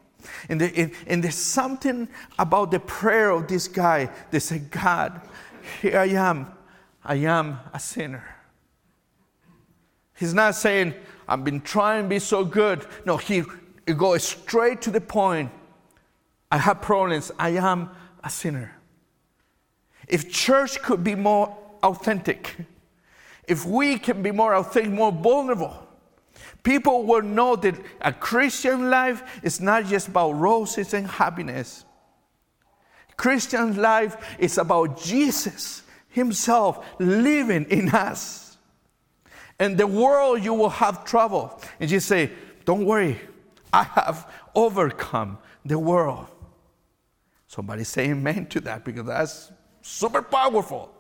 And, 0.48 0.60
and, 0.60 0.90
and, 1.06 1.22
there's 1.22 1.36
something 1.36 2.08
about 2.36 2.72
the 2.72 2.80
prayer 2.80 3.30
of 3.30 3.46
this 3.46 3.68
guy 3.68 4.10
that 4.32 4.40
said, 4.40 4.72
God, 4.72 5.20
here 5.80 5.98
I 5.98 6.06
am. 6.06 6.50
I 7.04 7.14
am 7.14 7.60
a 7.72 7.78
sinner. 7.78 8.24
He's 10.18 10.34
not 10.34 10.56
saying, 10.56 10.94
I've 11.28 11.44
been 11.44 11.60
trying 11.60 12.02
to 12.02 12.08
be 12.08 12.18
so 12.18 12.44
good. 12.44 12.84
No, 13.06 13.18
he, 13.18 13.44
he 13.86 13.94
goes 13.94 14.24
straight 14.24 14.82
to 14.82 14.90
the 14.90 15.00
point. 15.00 15.52
I 16.50 16.58
have 16.58 16.82
problems. 16.82 17.30
I 17.38 17.50
am 17.50 17.90
a 18.24 18.30
sinner. 18.30 18.76
If 20.08 20.28
church 20.32 20.82
could 20.82 21.04
be 21.04 21.14
more 21.14 21.56
authentic, 21.82 22.56
if 23.50 23.66
we 23.66 23.98
can 23.98 24.22
be 24.22 24.30
more 24.30 24.54
authentic, 24.54 24.92
more 24.92 25.10
vulnerable, 25.10 25.76
people 26.62 27.02
will 27.02 27.22
know 27.22 27.56
that 27.56 27.74
a 28.00 28.12
Christian 28.12 28.90
life 28.90 29.40
is 29.42 29.60
not 29.60 29.86
just 29.86 30.06
about 30.06 30.30
roses 30.38 30.94
and 30.94 31.04
happiness. 31.04 31.84
Christian 33.16 33.76
life 33.76 34.36
is 34.38 34.56
about 34.56 35.02
Jesus 35.02 35.82
Himself 36.10 36.86
living 37.00 37.64
in 37.64 37.88
us. 37.88 38.56
And 39.58 39.76
the 39.76 39.86
world, 39.88 40.44
you 40.44 40.54
will 40.54 40.70
have 40.70 41.04
trouble. 41.04 41.60
And 41.80 41.90
you 41.90 41.98
say, 41.98 42.30
Don't 42.64 42.84
worry, 42.84 43.20
I 43.72 43.82
have 43.82 44.32
overcome 44.54 45.38
the 45.64 45.78
world. 45.78 46.28
Somebody 47.48 47.82
say 47.82 48.10
amen 48.10 48.46
to 48.46 48.60
that 48.60 48.84
because 48.84 49.06
that's 49.06 49.50
super 49.82 50.22
powerful. 50.22 50.94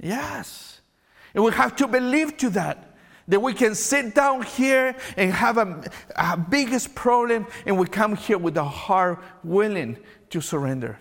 Yes. 0.00 0.80
And 1.34 1.44
we 1.44 1.52
have 1.52 1.76
to 1.76 1.86
believe 1.86 2.36
to 2.38 2.50
that. 2.50 2.90
That 3.26 3.40
we 3.40 3.54
can 3.54 3.74
sit 3.74 4.14
down 4.14 4.42
here 4.42 4.94
and 5.16 5.32
have 5.32 5.56
a, 5.56 5.82
a 6.14 6.36
biggest 6.36 6.94
problem, 6.94 7.46
and 7.64 7.78
we 7.78 7.86
come 7.86 8.16
here 8.16 8.36
with 8.36 8.56
a 8.58 8.64
heart 8.64 9.22
willing 9.42 9.96
to 10.28 10.42
surrender. 10.42 11.00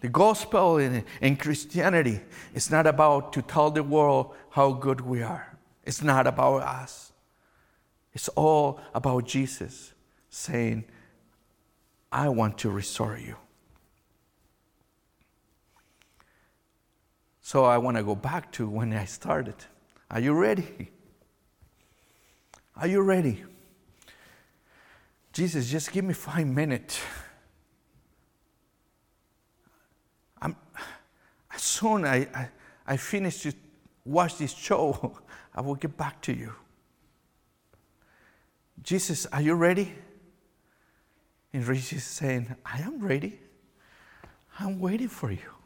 The 0.00 0.08
gospel 0.08 0.78
in, 0.78 1.04
in 1.20 1.36
Christianity 1.36 2.20
is 2.54 2.70
not 2.70 2.86
about 2.86 3.32
to 3.34 3.42
tell 3.42 3.70
the 3.70 3.82
world 3.82 4.34
how 4.50 4.72
good 4.72 5.00
we 5.00 5.22
are. 5.22 5.58
It's 5.84 6.02
not 6.02 6.26
about 6.26 6.62
us. 6.62 7.12
It's 8.12 8.28
all 8.28 8.80
about 8.94 9.26
Jesus 9.26 9.92
saying, 10.28 10.84
I 12.12 12.28
want 12.28 12.58
to 12.58 12.70
restore 12.70 13.18
you. 13.18 13.36
So 17.50 17.64
I 17.64 17.78
want 17.78 17.96
to 17.96 18.04
go 18.04 18.14
back 18.14 18.52
to 18.52 18.68
when 18.68 18.92
I 18.92 19.06
started. 19.06 19.56
Are 20.08 20.20
you 20.20 20.34
ready? 20.34 20.88
Are 22.76 22.86
you 22.86 23.00
ready? 23.00 23.42
Jesus, 25.32 25.68
just 25.68 25.90
give 25.90 26.04
me 26.04 26.14
five 26.14 26.46
minutes. 26.46 27.00
I'm, 30.40 30.54
as 31.52 31.60
soon 31.60 32.04
as 32.04 32.28
I, 32.32 32.38
I, 32.40 32.48
I 32.86 32.96
finish 32.96 33.42
to 33.42 33.52
watch 34.04 34.38
this 34.38 34.54
show, 34.54 35.18
I 35.52 35.60
will 35.60 35.74
get 35.74 35.96
back 35.96 36.20
to 36.22 36.32
you. 36.32 36.54
Jesus, 38.80 39.26
are 39.26 39.42
you 39.42 39.54
ready? 39.54 39.92
And 41.52 41.64
Jesus 41.64 41.94
is 41.94 42.04
saying, 42.04 42.54
I 42.64 42.82
am 42.82 43.00
ready. 43.00 43.40
I'm 44.60 44.78
waiting 44.78 45.08
for 45.08 45.32
you. 45.32 45.59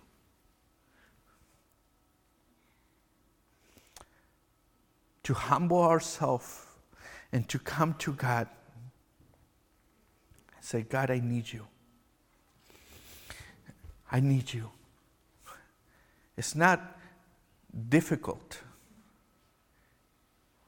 To 5.24 5.34
humble 5.34 5.82
ourselves 5.82 6.66
and 7.32 7.48
to 7.48 7.58
come 7.58 7.94
to 7.94 8.12
God 8.12 8.48
and 10.54 10.64
say, 10.64 10.82
God, 10.82 11.10
I 11.10 11.20
need 11.20 11.52
you. 11.52 11.66
I 14.10 14.20
need 14.20 14.52
you. 14.52 14.70
It's 16.36 16.54
not 16.54 16.98
difficult. 17.88 18.60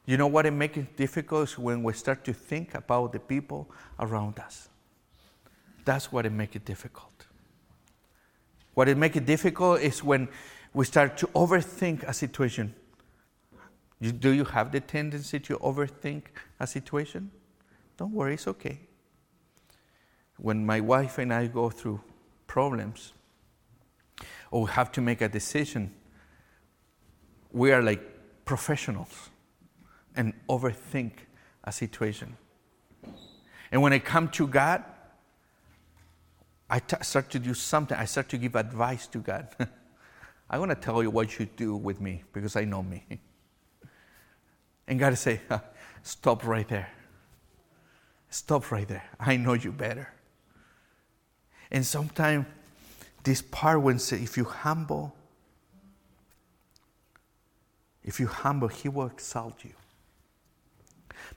You 0.07 0.17
know 0.17 0.29
what 0.29 0.47
it 0.47 0.53
makes 0.53 0.79
it 0.79 0.97
difficult 0.97 1.51
is 1.51 1.59
when 1.59 1.83
we 1.83 1.93
start 1.93 2.25
to 2.25 2.33
think 2.33 2.75
about 2.75 3.13
the 3.13 3.19
people 3.19 3.69
around 3.99 4.39
us. 4.39 4.69
That's 5.85 6.11
what 6.11 6.27
it 6.27 6.33
makes 6.33 6.57
it 6.57 6.65
difficult. 6.65 7.27
What 8.75 8.89
it 8.89 8.97
makes 8.97 9.17
it 9.17 9.27
difficult 9.27 9.81
is 9.81 10.03
when 10.03 10.29
we 10.75 10.85
start 10.85 11.17
to 11.19 11.27
overthink 11.29 12.03
a 12.05 12.13
situation. 12.13 12.75
You, 14.01 14.13
do 14.13 14.31
you 14.31 14.45
have 14.45 14.73
the 14.73 14.81
tendency 14.81 15.41
to 15.41 15.59
overthink 15.59 16.25
a 16.61 16.67
situation? 16.67 17.31
Don't 17.97 18.13
worry, 18.13 18.35
it's 18.35 18.47
okay. 18.47 18.81
When 20.37 20.67
my 20.67 20.81
wife 20.81 21.19
and 21.19 21.33
I 21.33 21.47
go 21.47 21.71
through 21.71 22.01
problems, 22.47 23.13
or 24.51 24.69
have 24.69 24.93
to 24.93 25.01
make 25.01 25.21
a 25.21 25.29
decision, 25.29 25.93
we 27.53 27.73
are 27.73 27.83
like 27.83 28.01
professionals 28.45 29.31
and 30.15 30.33
overthink 30.49 31.13
a 31.65 31.73
situation. 31.73 32.37
And 33.71 33.83
when 33.83 33.93
I 33.93 33.99
come 33.99 34.29
to 34.31 34.47
God, 34.47 34.85
I 36.69 36.79
t- 36.79 36.97
start 37.03 37.31
to 37.31 37.39
do 37.39 37.55
something. 37.55 37.97
I 37.97 38.05
start 38.05 38.29
to 38.31 38.39
give 38.39 38.57
advice 38.57 39.07
to 39.09 39.19
God. 39.19 39.49
I 40.51 40.59
want 40.59 40.71
to 40.71 40.77
tell 40.77 41.03
you 41.03 41.11
what 41.11 41.39
you 41.39 41.47
do 41.57 41.77
with 41.77 42.01
me 42.01 42.23
because 42.33 42.57
I 42.57 42.65
know 42.65 42.83
me. 42.83 43.05
And 44.89 44.99
God 44.99 45.17
say, 45.19 45.41
stop 46.03 46.47
right 46.47 46.69
there. 46.69 46.91
Stop 48.31 48.71
right 48.71 48.87
there. 48.87 49.05
I 49.19 49.37
know 49.37 49.55
you 49.55 49.73
better. 49.73 50.09
And 51.71 51.85
sometimes 51.85 52.47
this 53.25 53.43
part 53.43 53.83
when 53.83 53.99
say, 53.99 54.19
if 54.19 54.37
you 54.37 54.45
humble, 54.45 55.15
if 58.05 58.21
you 58.21 58.29
humble, 58.29 58.69
He 58.69 58.89
will 58.89 59.07
exalt 59.07 59.65
you. 59.65 59.73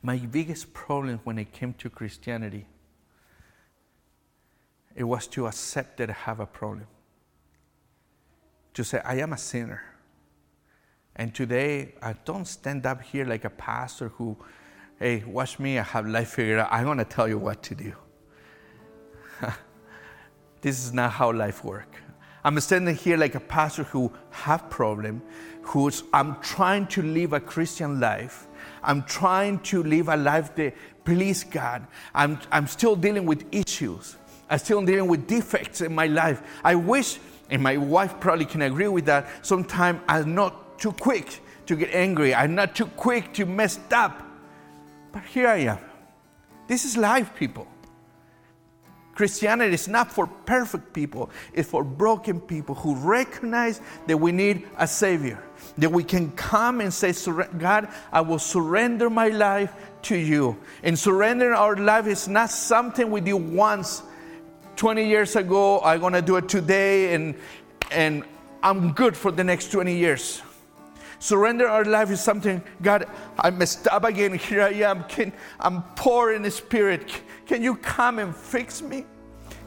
My 0.03 0.17
biggest 0.17 0.71
problem 0.73 1.19
when 1.23 1.39
it 1.39 1.51
came 1.51 1.73
to 1.73 1.89
Christianity, 1.89 2.67
it 4.95 5.03
was 5.03 5.25
to 5.27 5.47
accept 5.47 5.97
that 5.97 6.09
I 6.09 6.13
have 6.13 6.39
a 6.39 6.45
problem. 6.45 6.85
To 8.75 8.83
say, 8.83 9.01
I 9.03 9.15
am 9.15 9.33
a 9.33 9.37
sinner. 9.37 9.81
And 11.19 11.35
today, 11.35 11.95
I 12.01 12.13
don't 12.23 12.45
stand 12.45 12.85
up 12.85 13.01
here 13.01 13.25
like 13.25 13.43
a 13.43 13.49
pastor 13.49 14.07
who, 14.07 14.37
hey, 14.99 15.21
watch 15.27 15.59
me, 15.59 15.77
I 15.77 15.83
have 15.83 16.07
life 16.07 16.29
figured 16.29 16.59
out. 16.59 16.69
I'm 16.71 16.85
going 16.85 16.97
to 16.97 17.03
tell 17.03 17.27
you 17.27 17.37
what 17.37 17.61
to 17.63 17.75
do. 17.75 17.93
this 20.61 20.79
is 20.79 20.93
not 20.93 21.11
how 21.11 21.33
life 21.33 21.61
works. 21.65 21.99
I'm 22.45 22.57
standing 22.61 22.95
here 22.95 23.17
like 23.17 23.35
a 23.35 23.41
pastor 23.41 23.83
who 23.83 24.13
have 24.29 24.69
problem, 24.69 25.21
who's 25.61 26.03
I'm 26.13 26.39
trying 26.39 26.87
to 26.87 27.01
live 27.01 27.33
a 27.33 27.41
Christian 27.41 27.99
life. 27.99 28.47
I'm 28.81 29.03
trying 29.03 29.59
to 29.63 29.83
live 29.83 30.07
a 30.07 30.15
life 30.15 30.55
that 30.55 30.73
please 31.03 31.43
God. 31.43 31.85
I'm, 32.15 32.39
I'm 32.49 32.65
still 32.65 32.95
dealing 32.95 33.25
with 33.25 33.43
issues. 33.51 34.15
I'm 34.49 34.59
still 34.59 34.81
dealing 34.85 35.09
with 35.09 35.27
defects 35.27 35.81
in 35.81 35.93
my 35.93 36.07
life. 36.07 36.41
I 36.63 36.75
wish, 36.75 37.19
and 37.49 37.61
my 37.61 37.75
wife 37.75 38.21
probably 38.21 38.45
can 38.45 38.61
agree 38.61 38.87
with 38.87 39.03
that, 39.07 39.45
sometimes 39.45 39.99
I'm 40.07 40.33
not 40.33 40.68
too 40.79 40.91
quick 40.93 41.39
to 41.65 41.75
get 41.75 41.93
angry. 41.93 42.33
I'm 42.33 42.55
not 42.55 42.75
too 42.75 42.87
quick 42.87 43.33
to 43.35 43.45
mess 43.45 43.79
up. 43.91 44.23
But 45.11 45.23
here 45.23 45.47
I 45.47 45.57
am. 45.57 45.79
This 46.67 46.85
is 46.85 46.97
life, 46.97 47.35
people. 47.35 47.67
Christianity 49.15 49.73
is 49.73 49.89
not 49.89 50.11
for 50.11 50.27
perfect 50.27 50.93
people, 50.93 51.29
it's 51.53 51.69
for 51.69 51.83
broken 51.83 52.39
people 52.39 52.73
who 52.73 52.95
recognize 52.95 53.81
that 54.07 54.17
we 54.17 54.31
need 54.31 54.65
a 54.77 54.87
Savior. 54.87 55.43
That 55.77 55.91
we 55.91 56.05
can 56.05 56.31
come 56.31 56.79
and 56.79 56.93
say, 56.93 57.13
God, 57.57 57.89
I 58.13 58.21
will 58.21 58.39
surrender 58.39 59.09
my 59.09 59.27
life 59.27 59.73
to 60.03 60.15
you. 60.15 60.57
And 60.83 60.97
surrendering 60.97 61.53
our 61.53 61.75
life 61.75 62.07
is 62.07 62.29
not 62.29 62.49
something 62.49 63.11
we 63.11 63.19
do 63.19 63.35
once 63.35 64.03
20 64.77 65.05
years 65.05 65.35
ago, 65.35 65.81
I'm 65.81 65.99
gonna 65.99 66.21
do 66.21 66.37
it 66.37 66.47
today, 66.47 67.13
and, 67.13 67.35
and 67.91 68.23
I'm 68.63 68.93
good 68.93 69.17
for 69.17 69.29
the 69.29 69.43
next 69.43 69.73
20 69.73 69.97
years. 69.97 70.41
Surrender 71.19 71.67
our 71.67 71.83
life 71.83 72.09
is 72.11 72.21
something, 72.21 72.63
God, 72.81 73.05
I 73.37 73.49
messed 73.49 73.87
up 73.87 74.05
again. 74.05 74.33
Here 74.33 74.61
I 74.61 74.71
am. 74.71 75.03
Can, 75.03 75.33
I'm 75.59 75.83
poor 75.95 76.31
in 76.31 76.49
spirit. 76.49 77.21
Can 77.45 77.61
you 77.61 77.75
come 77.75 78.19
and 78.19 78.33
fix 78.33 78.81
me? 78.81 79.05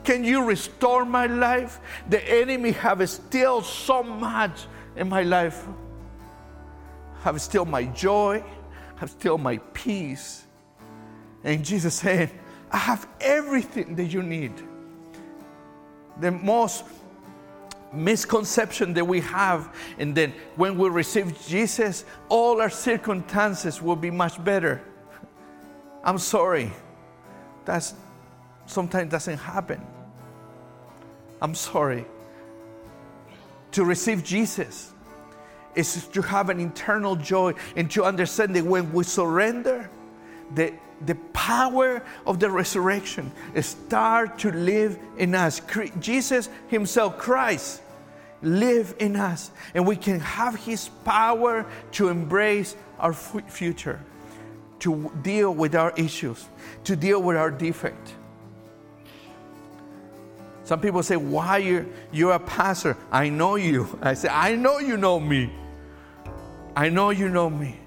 Can 0.02 0.24
you 0.24 0.44
restore 0.44 1.04
my 1.04 1.26
life? 1.26 1.78
The 2.08 2.22
enemy 2.28 2.72
have 2.72 3.08
still 3.08 3.62
so 3.62 4.02
much 4.02 4.66
in 4.96 5.08
my 5.08 5.22
life. 5.22 5.64
Have 7.22 7.40
still 7.40 7.64
my 7.64 7.84
joy, 7.84 8.42
have 8.96 9.10
still 9.10 9.38
my 9.38 9.58
peace. 9.74 10.44
And 11.44 11.64
Jesus 11.64 11.94
saying, 11.94 12.30
I 12.70 12.78
have 12.78 13.06
everything 13.20 13.94
that 13.96 14.06
you 14.06 14.22
need. 14.22 14.52
The 16.20 16.30
most 16.30 16.84
misconception 17.92 18.94
that 18.94 19.06
we 19.06 19.20
have, 19.20 19.74
and 19.98 20.14
then 20.14 20.32
when 20.56 20.78
we 20.78 20.88
receive 20.88 21.40
Jesus, 21.46 22.04
all 22.28 22.60
our 22.60 22.70
circumstances 22.70 23.82
will 23.82 23.96
be 23.96 24.10
much 24.10 24.42
better. 24.42 24.82
I'm 26.04 26.18
sorry. 26.18 26.72
That's 27.64 27.94
sometimes 28.66 29.10
doesn't 29.10 29.38
happen. 29.38 29.80
I'm 31.40 31.54
sorry. 31.54 32.06
To 33.72 33.84
receive 33.84 34.22
Jesus 34.22 34.92
is 35.74 36.06
to 36.08 36.22
have 36.22 36.50
an 36.50 36.60
internal 36.60 37.16
joy 37.16 37.54
and 37.76 37.90
to 37.90 38.04
understand 38.04 38.54
that 38.56 38.64
when 38.64 38.92
we 38.92 39.04
surrender, 39.04 39.90
the, 40.54 40.74
the 41.06 41.14
power 41.32 42.02
of 42.26 42.40
the 42.40 42.50
resurrection 42.50 43.32
start 43.60 44.38
to 44.40 44.52
live 44.52 44.98
in 45.18 45.34
us. 45.34 45.60
Jesus 46.00 46.48
Himself, 46.68 47.18
Christ, 47.18 47.82
live 48.42 48.94
in 48.98 49.16
us, 49.16 49.50
and 49.74 49.86
we 49.86 49.96
can 49.96 50.20
have 50.20 50.56
His 50.56 50.88
power 51.04 51.66
to 51.92 52.08
embrace 52.08 52.76
our 52.98 53.12
future, 53.12 54.00
to 54.80 55.10
deal 55.22 55.54
with 55.54 55.74
our 55.74 55.92
issues, 55.96 56.44
to 56.84 56.96
deal 56.96 57.22
with 57.22 57.36
our 57.36 57.50
defect. 57.50 58.14
Some 60.64 60.80
people 60.80 61.02
say, 61.02 61.16
Why 61.16 61.58
you're, 61.58 61.86
you're 62.12 62.32
a 62.32 62.40
pastor? 62.40 62.96
I 63.10 63.28
know 63.28 63.56
you. 63.56 63.98
I 64.02 64.14
say, 64.14 64.28
I 64.28 64.54
know 64.54 64.78
you 64.78 64.96
know 64.96 65.18
me. 65.18 65.52
I 66.74 66.88
know 66.88 67.10
you 67.10 67.28
know 67.28 67.50
me. 67.50 67.78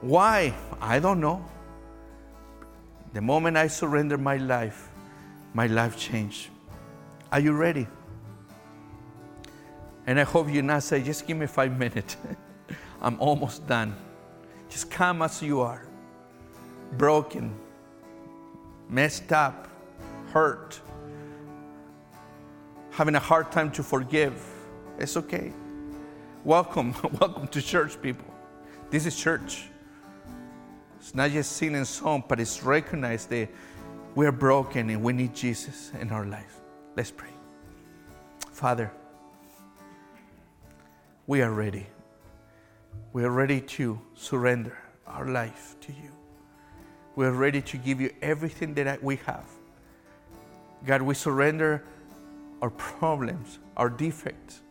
Why? 0.00 0.54
I 0.80 0.98
don't 0.98 1.20
know. 1.20 1.44
The 3.12 3.20
moment 3.20 3.56
I 3.56 3.66
surrender 3.66 4.16
my 4.16 4.38
life, 4.38 4.88
my 5.52 5.66
life 5.66 5.98
changed. 5.98 6.48
Are 7.30 7.40
you 7.40 7.52
ready? 7.52 7.86
And 10.06 10.18
I 10.18 10.24
hope 10.24 10.50
you 10.50 10.62
not 10.62 10.82
say, 10.82 11.02
just 11.02 11.26
give 11.26 11.36
me 11.36 11.46
five 11.46 11.78
minutes. 11.78 12.16
I'm 13.02 13.20
almost 13.20 13.66
done. 13.66 13.94
Just 14.70 14.90
come 14.90 15.22
as 15.22 15.42
you 15.42 15.60
are. 15.60 15.86
Broken, 16.96 17.54
messed 18.88 19.32
up, 19.32 19.68
hurt, 20.32 20.80
having 22.90 23.14
a 23.14 23.20
hard 23.20 23.52
time 23.52 23.70
to 23.72 23.82
forgive. 23.82 24.42
It's 24.98 25.16
okay. 25.16 25.52
Welcome, 26.44 26.94
welcome 27.20 27.46
to 27.48 27.62
church, 27.62 28.00
people. 28.00 28.32
This 28.90 29.06
is 29.06 29.16
church. 29.16 29.68
It's 31.02 31.16
not 31.16 31.32
just 31.32 31.56
sing 31.56 31.74
and 31.74 31.84
song, 31.84 32.22
but 32.28 32.38
it's 32.38 32.62
recognized 32.62 33.28
that 33.30 33.48
we're 34.14 34.30
broken 34.30 34.88
and 34.88 35.02
we 35.02 35.12
need 35.12 35.34
Jesus 35.34 35.90
in 36.00 36.10
our 36.10 36.24
life. 36.24 36.60
Let's 36.96 37.10
pray. 37.10 37.32
Father, 38.52 38.92
we 41.26 41.42
are 41.42 41.50
ready. 41.50 41.88
We 43.12 43.24
are 43.24 43.32
ready 43.32 43.60
to 43.60 44.00
surrender 44.14 44.78
our 45.04 45.26
life 45.26 45.74
to 45.80 45.92
you. 45.92 46.12
we're 47.16 47.32
ready 47.32 47.60
to 47.60 47.76
give 47.78 48.00
you 48.00 48.10
everything 48.22 48.72
that 48.74 49.02
we 49.02 49.16
have. 49.26 49.44
God, 50.86 51.02
we 51.02 51.14
surrender 51.14 51.82
our 52.62 52.70
problems, 52.70 53.58
our 53.76 53.90
defects. 53.90 54.62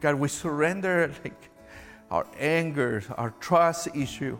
God, 0.00 0.14
we 0.14 0.28
surrender 0.28 1.12
like 1.24 1.50
our 2.08 2.24
anger, 2.38 3.02
our 3.18 3.30
trust 3.40 3.88
issue, 3.96 4.38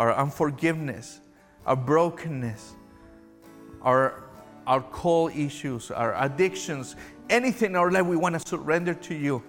our 0.00 0.14
unforgiveness, 0.14 1.20
our 1.66 1.76
brokenness, 1.76 2.74
our 3.82 4.24
our 4.66 4.80
cold 4.80 5.32
issues, 5.34 5.90
our 5.90 6.14
addictions, 6.22 6.96
anything 7.28 7.72
in 7.72 7.76
our 7.76 7.90
life 7.90 8.06
we 8.06 8.16
want 8.16 8.40
to 8.40 8.48
surrender 8.48 8.94
to 8.94 9.14
you. 9.14 9.42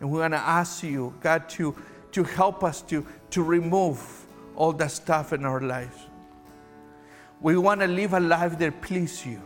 And 0.00 0.10
we 0.10 0.18
want 0.18 0.34
to 0.34 0.38
ask 0.38 0.82
you, 0.82 1.14
God, 1.20 1.48
to, 1.50 1.74
to 2.12 2.24
help 2.24 2.62
us 2.62 2.82
to, 2.82 3.06
to 3.30 3.42
remove 3.42 4.26
all 4.54 4.72
that 4.74 4.90
stuff 4.90 5.32
in 5.32 5.44
our 5.44 5.60
lives. 5.60 5.96
We 7.40 7.56
want 7.56 7.80
to 7.80 7.86
live 7.86 8.12
a 8.12 8.20
life 8.20 8.58
that 8.58 8.82
pleases 8.82 9.24
you. 9.24 9.40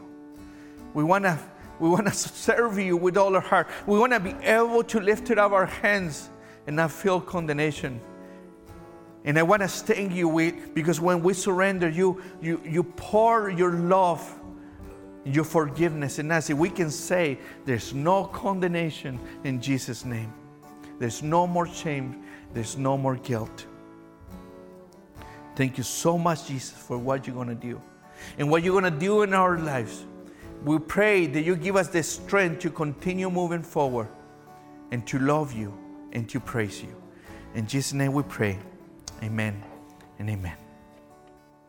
We 0.95 1.05
want 1.05 1.25
to 1.25 1.39
we 1.79 1.89
want 1.89 2.09
to 2.09 2.13
serve 2.13 2.79
you 2.79 2.97
with 2.99 3.17
all 3.17 3.35
our 3.35 3.41
heart. 3.41 3.67
We 3.87 3.99
want 3.99 4.13
to 4.13 4.21
be 4.21 4.35
able 4.43 4.83
to 4.83 5.01
lift 5.01 5.31
up 5.31 5.53
our 5.53 5.65
hands 5.65 6.29
and 6.67 6.77
not 6.77 6.91
feel 6.93 7.23
condemnation. 7.23 8.03
And 9.25 9.39
I 9.39 9.43
want 9.43 9.63
to 9.63 9.69
thank 9.69 10.13
you 10.13 10.29
with 10.29 10.75
because 10.75 11.01
when 11.01 11.23
we 11.23 11.35
surrender, 11.35 11.89
you 11.89 12.23
you 12.41 12.61
you 12.65 12.83
pour 12.83 13.51
your 13.51 13.73
love, 13.73 14.41
your 15.25 15.45
forgiveness 15.45 16.19
in 16.19 16.31
us. 16.31 16.49
We 16.49 16.71
can 16.71 16.91
say 16.91 17.39
there's 17.67 17.93
no 17.93 18.25
condemnation 18.25 19.21
in 19.45 19.61
Jesus' 19.61 20.05
name. 20.05 20.33
There's 20.99 21.23
no 21.23 21.47
more 21.47 21.67
shame. 21.67 22.25
There's 22.55 22.77
no 22.77 22.97
more 22.97 23.17
guilt. 23.17 23.67
Thank 25.55 25.77
you 25.77 25.85
so 25.85 26.17
much, 26.17 26.47
Jesus, 26.47 26.71
for 26.71 26.97
what 26.97 27.27
you're 27.27 27.37
going 27.37 27.49
to 27.49 27.55
do 27.55 27.81
and 28.39 28.51
what 28.51 28.63
you're 28.63 28.79
going 28.79 28.91
to 28.93 28.99
do 28.99 29.23
in 29.23 29.35
our 29.35 29.59
lives. 29.59 30.07
We 30.65 30.79
pray 30.79 31.27
that 31.27 31.43
you 31.43 31.57
give 31.57 31.77
us 31.77 31.89
the 31.89 32.03
strength 32.03 32.61
to 32.61 32.71
continue 32.71 33.31
moving 33.31 33.63
forward 33.63 34.09
and 34.91 35.07
to 35.07 35.19
love 35.19 35.53
you 35.53 35.77
and 36.13 36.29
to 36.31 36.41
praise 36.41 36.83
you. 36.83 36.95
In 37.55 37.67
Jesus' 37.67 37.93
name 37.93 38.13
we 38.13 38.23
pray. 38.23 38.59
Amen 39.23 39.63
and 40.19 40.31
amen. 40.31 40.60